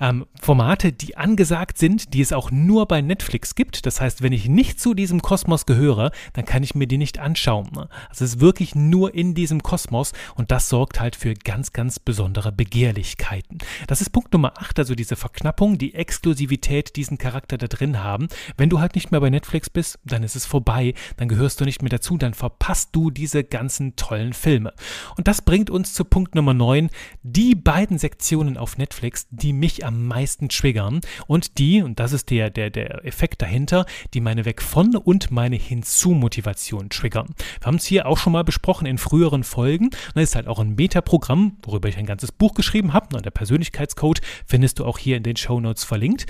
ähm, 0.01 0.27
Formate, 0.41 0.93
die 0.93 1.17
angesagt 1.17 1.79
sind, 1.79 2.15
die 2.15 2.23
es 2.23 2.33
auch 2.33 2.51
nur 2.51 2.87
bei 2.87 3.03
Netflix 3.03 3.55
gibt. 3.55 3.87
Das 3.87 4.01
heißt, 4.01 4.23
wenn 4.23 4.33
ich 4.33 4.49
nicht 4.49 4.81
zu 4.81 4.95
diesem 4.95 5.23
Kosmos 5.23 5.67
gehöre, 5.67 6.11
dann 6.33 6.45
kann 6.47 6.63
ich 6.63 6.75
mir 6.75 6.87
die 6.87 6.99
nicht 6.99 7.19
anschauen. 7.19 7.69
Ne? 7.73 7.89
Also 8.09 8.25
es 8.25 8.35
ist 8.35 8.41
wirklich 8.41 8.75
nur 8.75 9.15
in 9.15 9.35
diesem 9.35 9.63
Kosmos 9.63 10.13
und 10.35 10.51
das 10.51 10.69
sorgt 10.69 11.01
halt 11.01 11.17
für 11.17 11.35
ganz, 11.35 11.73
ganz 11.73 11.99
besondere 11.99 12.51
Begehrlichkeiten. 12.51 13.59
Das 13.87 14.01
ist 14.01 14.11
Punkt 14.11 14.33
Nummer 14.33 14.55
8, 14.57 14.79
also 14.79 14.95
diese 14.95 15.17
Verknappung, 15.17 15.77
die 15.77 15.95
Exklusivität, 15.95 16.97
diesen 16.97 17.19
Charakter 17.19 17.59
da 17.59 17.67
drin 17.67 18.03
haben. 18.03 18.29
Wenn 18.57 18.71
du 18.71 18.81
halt 18.81 18.95
nicht 18.95 19.11
mehr 19.11 19.21
bei 19.21 19.31
Netflix 19.31 19.69
bist, 19.69 19.99
dann 20.05 20.23
ist 20.23 20.37
es 20.37 20.47
vorbei, 20.47 20.95
dann 21.19 21.29
gehörst 21.29 21.61
du 21.61 21.65
nicht 21.65 21.83
mehr 21.83 21.91
dazu, 21.91 22.17
dann 22.17 22.35
verpasst 22.35 22.91
du 22.93 23.11
diese 23.11 23.45
ganzen 23.45 23.97
tollen 23.97 24.33
Filme. 24.33 24.73
Und 25.17 25.29
das 25.29 25.43
bringt 25.43 25.69
uns 25.69 25.93
zu 25.93 26.05
Punkt 26.05 26.35
Nummer 26.35 26.55
9, 26.55 26.89
die 27.23 27.55
beiden 27.55 27.99
Sektionen 27.99 28.57
auf 28.57 28.79
Netflix, 28.79 29.27
die 29.31 29.53
mich 29.53 29.85
am 29.85 29.90
meisten 29.91 30.49
triggern 30.49 31.01
und 31.27 31.59
die, 31.59 31.83
und 31.83 32.01
das 32.01 32.13
ist 32.13 32.31
der, 32.31 32.51
der, 32.51 32.71
der 32.71 33.05
Effekt 33.05 33.43
dahinter, 33.43 33.87
die 34.15 34.21
meine 34.21 34.45
Weg 34.45 34.63
von 34.63 34.97
und 34.97 35.31
meine 35.31 35.57
Hinzu-Motivation 35.57 36.89
triggern. 36.91 37.35
Wir 37.61 37.67
haben 37.67 37.77
es 37.77 37.85
hier 37.85 38.07
auch 38.07 38.19
schon 38.19 38.33
mal 38.33 38.45
besprochen 38.45 38.87
in 38.87 38.99
früheren 38.99 39.45
Folgen. 39.45 39.91
Das 40.15 40.25
ist 40.25 40.37
halt 40.37 40.49
auch 40.49 40.59
ein 40.59 40.75
Metaprogramm, 40.75 41.57
worüber 41.63 41.89
ich 41.89 41.97
ein 41.97 42.07
ganzes 42.07 42.33
Buch 42.33 42.55
geschrieben 42.55 42.93
habe. 42.93 43.17
Und 43.17 43.25
der 43.25 43.31
Persönlichkeitscode 43.31 44.21
findest 44.47 44.79
du 44.79 44.85
auch 44.85 44.99
hier 44.99 45.17
in 45.17 45.23
den 45.23 45.37
Show 45.37 45.61
Notes 45.61 45.85
verlinkt. 45.85 46.27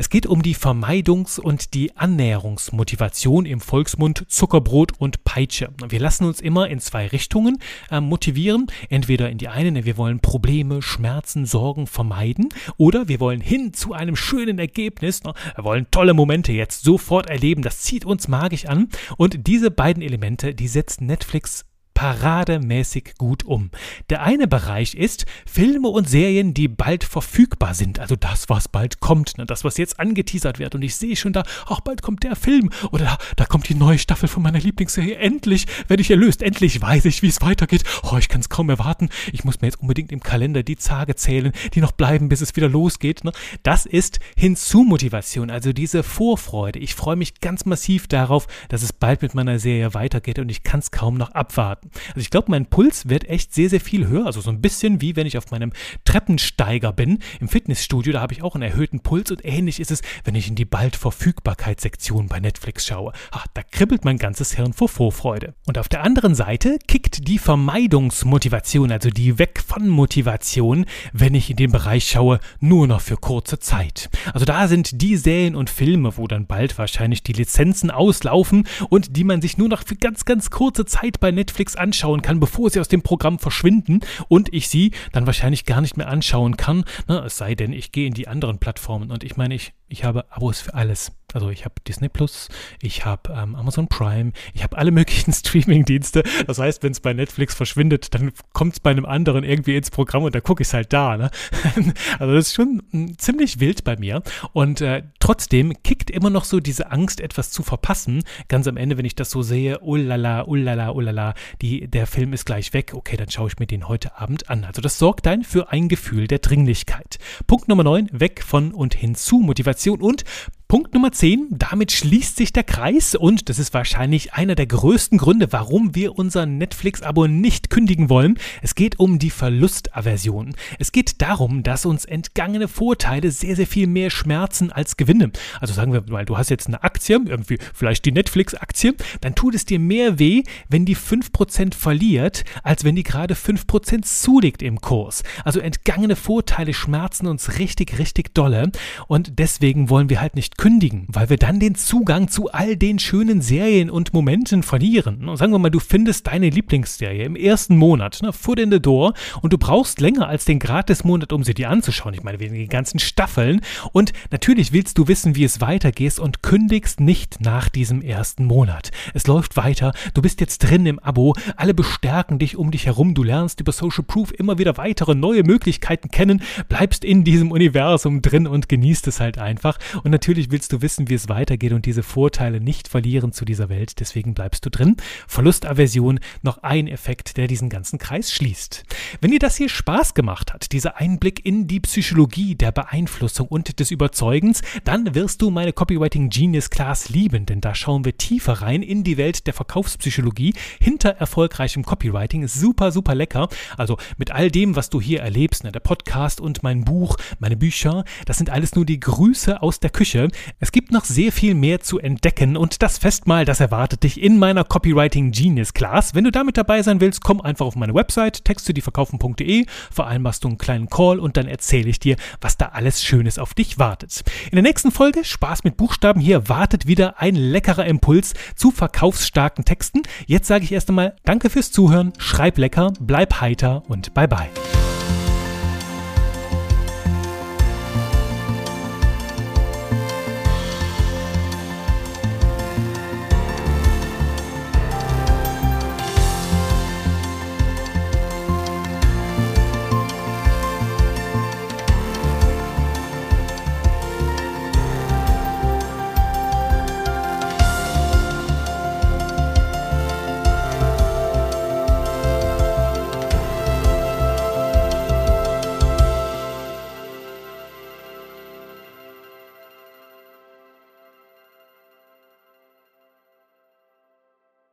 Es 0.00 0.10
geht 0.10 0.26
um 0.26 0.42
die 0.42 0.54
Vermeidungs- 0.54 1.40
und 1.40 1.74
die 1.74 1.96
Annäherungsmotivation 1.96 3.44
im 3.46 3.60
Volksmund 3.60 4.26
Zuckerbrot 4.28 4.92
und 4.96 5.24
Peitsche. 5.24 5.70
Wir 5.88 5.98
lassen 5.98 6.24
uns 6.24 6.40
immer 6.40 6.68
in 6.68 6.78
zwei 6.78 7.08
Richtungen 7.08 7.58
äh, 7.90 8.00
motivieren. 8.00 8.68
Entweder 8.90 9.28
in 9.28 9.38
die 9.38 9.48
eine, 9.48 9.84
wir 9.84 9.96
wollen 9.96 10.20
Probleme, 10.20 10.82
Schmerzen, 10.82 11.46
Sorgen 11.46 11.88
vermeiden 11.88 12.50
oder 12.76 13.08
wir 13.08 13.18
wollen 13.18 13.40
hin 13.40 13.74
zu 13.74 13.92
einem 13.92 14.14
schönen 14.14 14.60
Ergebnis. 14.60 15.24
Ne? 15.24 15.34
Wir 15.56 15.64
wollen 15.64 15.88
tolle 15.90 16.14
Momente 16.14 16.52
jetzt 16.52 16.84
sofort 16.84 17.28
erleben. 17.28 17.62
Das 17.62 17.80
zieht 17.80 18.04
uns 18.04 18.28
magisch 18.28 18.66
an. 18.66 18.90
Und 19.16 19.48
diese 19.48 19.72
beiden 19.72 20.04
Elemente, 20.04 20.54
die 20.54 20.68
setzt 20.68 21.00
Netflix 21.00 21.64
parademäßig 21.98 23.14
gut 23.18 23.44
um. 23.44 23.72
Der 24.08 24.22
eine 24.22 24.46
Bereich 24.46 24.94
ist 24.94 25.26
Filme 25.50 25.88
und 25.88 26.08
Serien, 26.08 26.54
die 26.54 26.68
bald 26.68 27.02
verfügbar 27.02 27.74
sind. 27.74 27.98
Also 27.98 28.14
das, 28.14 28.48
was 28.48 28.68
bald 28.68 29.00
kommt. 29.00 29.36
Ne? 29.36 29.46
Das, 29.46 29.64
was 29.64 29.78
jetzt 29.78 29.98
angeteasert 29.98 30.60
wird. 30.60 30.76
Und 30.76 30.82
ich 30.82 30.94
sehe 30.94 31.16
schon 31.16 31.32
da, 31.32 31.42
ach, 31.66 31.80
bald 31.80 32.00
kommt 32.02 32.22
der 32.22 32.36
Film. 32.36 32.70
Oder 32.92 33.04
da, 33.04 33.18
da 33.34 33.46
kommt 33.46 33.68
die 33.68 33.74
neue 33.74 33.98
Staffel 33.98 34.28
von 34.28 34.44
meiner 34.44 34.60
Lieblingsserie. 34.60 35.16
Endlich 35.16 35.66
werde 35.88 36.00
ich 36.00 36.12
erlöst. 36.12 36.40
Endlich 36.40 36.80
weiß 36.80 37.04
ich, 37.06 37.22
wie 37.22 37.26
es 37.26 37.42
weitergeht. 37.42 37.82
Oh, 38.04 38.16
ich 38.16 38.28
kann 38.28 38.42
es 38.42 38.48
kaum 38.48 38.70
erwarten. 38.70 39.08
Ich 39.32 39.42
muss 39.42 39.60
mir 39.60 39.66
jetzt 39.66 39.80
unbedingt 39.80 40.12
im 40.12 40.20
Kalender 40.20 40.62
die 40.62 40.76
Tage 40.76 41.16
zählen, 41.16 41.50
die 41.74 41.80
noch 41.80 41.90
bleiben, 41.90 42.28
bis 42.28 42.42
es 42.42 42.54
wieder 42.54 42.68
losgeht. 42.68 43.24
Ne? 43.24 43.32
Das 43.64 43.86
ist 43.86 44.20
Hinzumotivation, 44.36 45.50
also 45.50 45.72
diese 45.72 46.04
Vorfreude. 46.04 46.78
Ich 46.78 46.94
freue 46.94 47.16
mich 47.16 47.40
ganz 47.40 47.64
massiv 47.64 48.06
darauf, 48.06 48.46
dass 48.68 48.84
es 48.84 48.92
bald 48.92 49.22
mit 49.22 49.34
meiner 49.34 49.58
Serie 49.58 49.94
weitergeht 49.94 50.38
und 50.38 50.48
ich 50.48 50.62
kann 50.62 50.78
es 50.78 50.92
kaum 50.92 51.16
noch 51.16 51.32
abwarten. 51.32 51.87
Also 52.08 52.20
ich 52.20 52.30
glaube, 52.30 52.50
mein 52.50 52.66
Puls 52.66 53.08
wird 53.08 53.28
echt 53.28 53.54
sehr, 53.54 53.70
sehr 53.70 53.80
viel 53.80 54.06
höher. 54.06 54.26
Also 54.26 54.40
so 54.40 54.50
ein 54.50 54.60
bisschen 54.60 55.00
wie 55.00 55.16
wenn 55.16 55.26
ich 55.26 55.38
auf 55.38 55.50
meinem 55.50 55.72
Treppensteiger 56.04 56.92
bin 56.92 57.18
im 57.40 57.48
Fitnessstudio. 57.48 58.12
Da 58.12 58.20
habe 58.20 58.32
ich 58.32 58.42
auch 58.42 58.54
einen 58.54 58.62
erhöhten 58.62 59.00
Puls 59.00 59.30
und 59.30 59.44
ähnlich 59.44 59.80
ist 59.80 59.90
es, 59.90 60.02
wenn 60.24 60.34
ich 60.34 60.48
in 60.48 60.54
die 60.54 60.64
bald 60.64 60.96
Verfügbarkeitssektion 60.96 62.28
bei 62.28 62.40
Netflix 62.40 62.86
schaue. 62.86 63.12
Ach, 63.30 63.46
da 63.54 63.62
kribbelt 63.62 64.04
mein 64.04 64.18
ganzes 64.18 64.54
Hirn 64.54 64.72
vor 64.72 64.88
Vorfreude. 64.88 65.54
Und 65.66 65.78
auf 65.78 65.88
der 65.88 66.02
anderen 66.02 66.34
Seite 66.34 66.78
kickt 66.86 67.28
die 67.28 67.38
Vermeidungsmotivation, 67.38 68.90
also 68.92 69.10
die 69.10 69.38
Weg 69.38 69.60
von 69.60 69.88
Motivation, 69.88 70.86
wenn 71.12 71.34
ich 71.34 71.50
in 71.50 71.56
den 71.56 71.72
Bereich 71.72 72.08
schaue, 72.08 72.40
nur 72.60 72.86
noch 72.86 73.00
für 73.00 73.16
kurze 73.16 73.58
Zeit. 73.58 74.10
Also 74.32 74.44
da 74.44 74.68
sind 74.68 75.02
die 75.02 75.16
Serien 75.16 75.54
und 75.54 75.70
Filme, 75.70 76.16
wo 76.16 76.26
dann 76.26 76.46
bald 76.46 76.78
wahrscheinlich 76.78 77.22
die 77.22 77.32
Lizenzen 77.32 77.90
auslaufen 77.90 78.66
und 78.88 79.16
die 79.16 79.24
man 79.24 79.40
sich 79.40 79.58
nur 79.58 79.68
noch 79.68 79.86
für 79.86 79.96
ganz, 79.96 80.24
ganz 80.24 80.50
kurze 80.50 80.84
Zeit 80.84 81.20
bei 81.20 81.30
Netflix 81.30 81.76
anschauen 81.78 82.22
kann, 82.22 82.40
bevor 82.40 82.70
sie 82.70 82.80
aus 82.80 82.88
dem 82.88 83.02
Programm 83.02 83.38
verschwinden 83.38 84.00
und 84.28 84.52
ich 84.52 84.68
sie 84.68 84.92
dann 85.12 85.26
wahrscheinlich 85.26 85.64
gar 85.64 85.80
nicht 85.80 85.96
mehr 85.96 86.08
anschauen 86.08 86.56
kann. 86.56 86.84
Ne? 87.08 87.18
Es 87.24 87.36
sei 87.36 87.54
denn, 87.54 87.72
ich 87.72 87.92
gehe 87.92 88.06
in 88.06 88.14
die 88.14 88.28
anderen 88.28 88.58
Plattformen 88.58 89.10
und 89.10 89.24
ich 89.24 89.36
meine, 89.36 89.54
ich, 89.54 89.72
ich 89.88 90.04
habe 90.04 90.30
Abos 90.30 90.60
für 90.60 90.74
alles. 90.74 91.12
Also 91.34 91.50
ich 91.50 91.66
habe 91.66 91.74
Disney 91.86 92.08
Plus, 92.08 92.48
ich 92.80 93.04
habe 93.04 93.34
ähm, 93.34 93.54
Amazon 93.54 93.86
Prime, 93.86 94.32
ich 94.54 94.62
habe 94.62 94.78
alle 94.78 94.90
möglichen 94.92 95.32
Streaming-Dienste. 95.32 96.22
Das 96.46 96.58
heißt, 96.58 96.82
wenn 96.82 96.92
es 96.92 97.00
bei 97.00 97.12
Netflix 97.12 97.54
verschwindet, 97.54 98.14
dann 98.14 98.32
kommt 98.54 98.74
es 98.74 98.80
bei 98.80 98.90
einem 98.90 99.04
anderen 99.04 99.44
irgendwie 99.44 99.76
ins 99.76 99.90
Programm 99.90 100.22
und 100.22 100.34
da 100.34 100.40
gucke 100.40 100.62
ich 100.62 100.68
es 100.68 100.74
halt 100.74 100.92
da. 100.94 101.18
Ne? 101.18 101.30
also 102.18 102.34
das 102.34 102.48
ist 102.48 102.54
schon 102.54 102.82
m, 102.92 103.08
hm, 103.08 103.18
ziemlich 103.18 103.60
wild 103.60 103.84
bei 103.84 103.96
mir. 103.98 104.22
Und 104.54 104.80
äh, 104.80 105.02
trotzdem 105.20 105.74
kickt 105.82 106.10
immer 106.10 106.30
noch 106.30 106.44
so 106.44 106.60
diese 106.60 106.90
Angst, 106.90 107.20
etwas 107.20 107.50
zu 107.50 107.62
verpassen. 107.62 108.24
Ganz 108.48 108.66
am 108.66 108.78
Ende, 108.78 108.96
wenn 108.96 109.04
ich 109.04 109.14
das 109.14 109.30
so 109.30 109.42
sehe, 109.42 109.80
ullala, 109.80 110.46
ullala, 110.46 110.90
ullala, 110.90 111.34
die, 111.60 111.88
der 111.88 112.06
Film 112.06 112.32
ist 112.32 112.46
gleich 112.46 112.72
weg. 112.72 112.92
Okay, 112.94 113.18
dann 113.18 113.30
schaue 113.30 113.48
ich 113.48 113.58
mir 113.58 113.66
den 113.66 113.86
heute 113.86 114.16
Abend 114.18 114.48
an. 114.48 114.64
Also 114.64 114.80
das 114.80 114.98
sorgt 114.98 115.26
dann 115.26 115.44
für 115.44 115.70
ein 115.72 115.88
Gefühl 115.88 116.26
der 116.26 116.38
Dringlichkeit. 116.38 117.18
Punkt 117.46 117.68
Nummer 117.68 117.84
9, 117.84 118.08
weg 118.12 118.42
von 118.42 118.72
und 118.72 118.94
hin 118.94 119.14
zu 119.14 119.40
Motivation 119.78 120.02
und 120.02 120.24
Punkt 120.70 120.92
Nummer 120.92 121.12
10, 121.12 121.46
damit 121.48 121.92
schließt 121.92 122.36
sich 122.36 122.52
der 122.52 122.62
Kreis 122.62 123.14
und 123.14 123.48
das 123.48 123.58
ist 123.58 123.72
wahrscheinlich 123.72 124.34
einer 124.34 124.54
der 124.54 124.66
größten 124.66 125.16
Gründe, 125.16 125.50
warum 125.50 125.94
wir 125.94 126.18
unser 126.18 126.44
Netflix-Abo 126.44 127.26
nicht 127.26 127.70
kündigen 127.70 128.10
wollen. 128.10 128.38
Es 128.60 128.74
geht 128.74 128.98
um 128.98 129.18
die 129.18 129.30
Verlustaversion. 129.30 130.54
Es 130.78 130.92
geht 130.92 131.22
darum, 131.22 131.62
dass 131.62 131.86
uns 131.86 132.04
entgangene 132.04 132.68
Vorteile 132.68 133.30
sehr, 133.30 133.56
sehr 133.56 133.66
viel 133.66 133.86
mehr 133.86 134.10
schmerzen 134.10 134.70
als 134.70 134.98
Gewinne. 134.98 135.30
Also 135.58 135.72
sagen 135.72 135.94
wir 135.94 136.02
mal, 136.06 136.26
du 136.26 136.36
hast 136.36 136.50
jetzt 136.50 136.66
eine 136.66 136.82
Aktie, 136.82 137.18
irgendwie 137.24 137.56
vielleicht 137.72 138.04
die 138.04 138.12
Netflix-Aktie, 138.12 138.94
dann 139.22 139.34
tut 139.34 139.54
es 139.54 139.64
dir 139.64 139.78
mehr 139.78 140.18
weh, 140.18 140.42
wenn 140.68 140.84
die 140.84 140.98
5% 140.98 141.72
verliert, 141.72 142.44
als 142.62 142.84
wenn 142.84 142.94
die 142.94 143.04
gerade 143.04 143.32
5% 143.32 144.02
zulegt 144.02 144.60
im 144.60 144.82
Kurs. 144.82 145.22
Also 145.44 145.60
entgangene 145.60 146.14
Vorteile 146.14 146.74
schmerzen 146.74 147.26
uns 147.26 147.58
richtig, 147.58 147.98
richtig 147.98 148.34
dolle 148.34 148.70
und 149.06 149.38
deswegen 149.38 149.88
wollen 149.88 150.10
wir 150.10 150.20
halt 150.20 150.36
nicht 150.36 150.57
kündigen, 150.58 151.06
weil 151.08 151.30
wir 151.30 151.38
dann 151.38 151.60
den 151.60 151.76
Zugang 151.76 152.28
zu 152.28 152.50
all 152.50 152.76
den 152.76 152.98
schönen 152.98 153.40
Serien 153.40 153.88
und 153.88 154.12
Momenten 154.12 154.62
verlieren. 154.64 155.28
Und 155.28 155.36
sagen 155.36 155.52
wir 155.52 155.58
mal, 155.58 155.70
du 155.70 155.78
findest 155.78 156.26
deine 156.26 156.50
Lieblingsserie 156.50 157.24
im 157.24 157.36
ersten 157.36 157.76
Monat, 157.76 158.18
ne, 158.22 158.32
Foot 158.32 158.58
in 158.58 158.72
the 158.72 158.82
Door, 158.82 159.14
und 159.40 159.52
du 159.52 159.58
brauchst 159.58 160.00
länger 160.00 160.28
als 160.28 160.44
den 160.44 160.58
Gratismonat, 160.58 161.32
um 161.32 161.44
sie 161.44 161.54
dir 161.54 161.70
anzuschauen. 161.70 162.12
Ich 162.12 162.24
meine, 162.24 162.40
wegen 162.40 162.54
den 162.54 162.68
ganzen 162.68 162.98
Staffeln. 162.98 163.60
Und 163.92 164.12
natürlich 164.32 164.72
willst 164.72 164.98
du 164.98 165.06
wissen, 165.06 165.36
wie 165.36 165.44
es 165.44 165.60
weitergeht 165.60 166.18
und 166.18 166.42
kündigst 166.42 167.00
nicht 167.00 167.40
nach 167.40 167.68
diesem 167.68 168.02
ersten 168.02 168.44
Monat. 168.44 168.90
Es 169.14 169.26
läuft 169.26 169.56
weiter, 169.56 169.92
du 170.14 170.22
bist 170.22 170.40
jetzt 170.40 170.58
drin 170.58 170.86
im 170.86 170.98
Abo, 170.98 171.34
alle 171.56 171.74
bestärken 171.74 172.40
dich 172.40 172.56
um 172.56 172.72
dich 172.72 172.86
herum, 172.86 173.14
du 173.14 173.22
lernst 173.22 173.60
über 173.60 173.70
Social 173.70 174.04
Proof 174.04 174.32
immer 174.32 174.58
wieder 174.58 174.76
weitere 174.76 175.14
neue 175.14 175.44
Möglichkeiten 175.44 176.10
kennen, 176.10 176.42
bleibst 176.68 177.04
in 177.04 177.22
diesem 177.22 177.52
Universum 177.52 178.22
drin 178.22 178.48
und 178.48 178.68
genießt 178.68 179.06
es 179.06 179.20
halt 179.20 179.38
einfach. 179.38 179.78
Und 180.02 180.10
natürlich 180.48 180.58
willst 180.58 180.72
du 180.72 180.82
wissen, 180.82 181.08
wie 181.08 181.14
es 181.14 181.28
weitergeht 181.28 181.72
und 181.72 181.86
diese 181.86 182.02
Vorteile 182.02 182.60
nicht 182.60 182.88
verlieren 182.88 183.32
zu 183.32 183.44
dieser 183.44 183.68
Welt, 183.68 184.00
deswegen 184.00 184.34
bleibst 184.34 184.64
du 184.64 184.70
drin. 184.70 184.96
Verlustaversion, 185.26 186.20
noch 186.42 186.58
ein 186.62 186.88
Effekt, 186.88 187.36
der 187.36 187.46
diesen 187.46 187.68
ganzen 187.68 187.98
Kreis 187.98 188.32
schließt. 188.32 188.84
Wenn 189.20 189.30
dir 189.30 189.38
das 189.38 189.56
hier 189.56 189.68
Spaß 189.68 190.14
gemacht 190.14 190.52
hat, 190.52 190.72
dieser 190.72 190.96
Einblick 190.96 191.44
in 191.44 191.66
die 191.66 191.80
Psychologie 191.80 192.54
der 192.54 192.72
Beeinflussung 192.72 193.46
und 193.48 193.78
des 193.78 193.90
Überzeugens, 193.90 194.62
dann 194.84 195.14
wirst 195.14 195.42
du 195.42 195.50
meine 195.50 195.72
Copywriting 195.72 196.30
Genius 196.30 196.70
Class 196.70 197.08
lieben, 197.08 197.46
denn 197.46 197.60
da 197.60 197.74
schauen 197.74 198.04
wir 198.04 198.16
tiefer 198.16 198.54
rein 198.54 198.82
in 198.82 199.04
die 199.04 199.16
Welt 199.16 199.46
der 199.46 199.54
Verkaufspsychologie 199.54 200.54
hinter 200.80 201.10
erfolgreichem 201.10 201.84
Copywriting. 201.84 202.42
Ist 202.42 202.54
super, 202.54 202.90
super 202.90 203.14
lecker. 203.14 203.48
Also 203.76 203.96
mit 204.16 204.30
all 204.30 204.50
dem, 204.50 204.76
was 204.76 204.90
du 204.90 205.00
hier 205.00 205.20
erlebst, 205.20 205.64
ne, 205.64 205.72
der 205.72 205.80
Podcast 205.80 206.40
und 206.40 206.62
mein 206.62 206.84
Buch, 206.84 207.16
meine 207.38 207.56
Bücher, 207.56 208.04
das 208.26 208.38
sind 208.38 208.50
alles 208.50 208.74
nur 208.74 208.84
die 208.84 209.00
Grüße 209.00 209.62
aus 209.62 209.80
der 209.80 209.90
Küche. 209.90 210.28
Es 210.60 210.72
gibt 210.72 210.92
noch 210.92 211.04
sehr 211.04 211.32
viel 211.32 211.54
mehr 211.54 211.80
zu 211.80 211.98
entdecken 211.98 212.56
und 212.56 212.82
das 212.82 212.98
Festmahl, 212.98 213.44
das 213.44 213.60
erwartet 213.60 214.02
dich 214.02 214.20
in 214.20 214.38
meiner 214.38 214.64
Copywriting 214.64 215.30
Genius 215.30 215.74
Class. 215.74 216.14
Wenn 216.14 216.24
du 216.24 216.32
damit 216.32 216.56
dabei 216.56 216.82
sein 216.82 217.00
willst, 217.00 217.22
komm 217.22 217.40
einfach 217.40 217.66
auf 217.66 217.76
meine 217.76 217.94
Website, 217.94 218.44
textedieverkaufen.de, 218.44 219.66
vereinbarst 219.90 220.44
du 220.44 220.48
einen 220.48 220.58
kleinen 220.58 220.88
Call 220.88 221.18
und 221.18 221.36
dann 221.36 221.46
erzähle 221.46 221.88
ich 221.88 221.98
dir, 221.98 222.16
was 222.40 222.56
da 222.56 222.66
alles 222.66 223.04
Schönes 223.04 223.38
auf 223.38 223.54
dich 223.54 223.78
wartet. 223.78 224.22
In 224.50 224.56
der 224.56 224.62
nächsten 224.62 224.90
Folge 224.90 225.24
Spaß 225.24 225.64
mit 225.64 225.76
Buchstaben 225.76 226.20
hier 226.20 226.48
wartet 226.48 226.86
wieder 226.86 227.20
ein 227.20 227.34
leckerer 227.34 227.86
Impuls 227.86 228.34
zu 228.56 228.70
verkaufsstarken 228.70 229.64
Texten. 229.64 230.02
Jetzt 230.26 230.48
sage 230.48 230.64
ich 230.64 230.72
erst 230.72 230.88
einmal 230.88 231.16
Danke 231.24 231.50
fürs 231.50 231.72
Zuhören, 231.72 232.12
schreib 232.18 232.58
lecker, 232.58 232.92
bleib 233.00 233.40
heiter 233.40 233.82
und 233.88 234.14
bye 234.14 234.28
bye. 234.28 234.48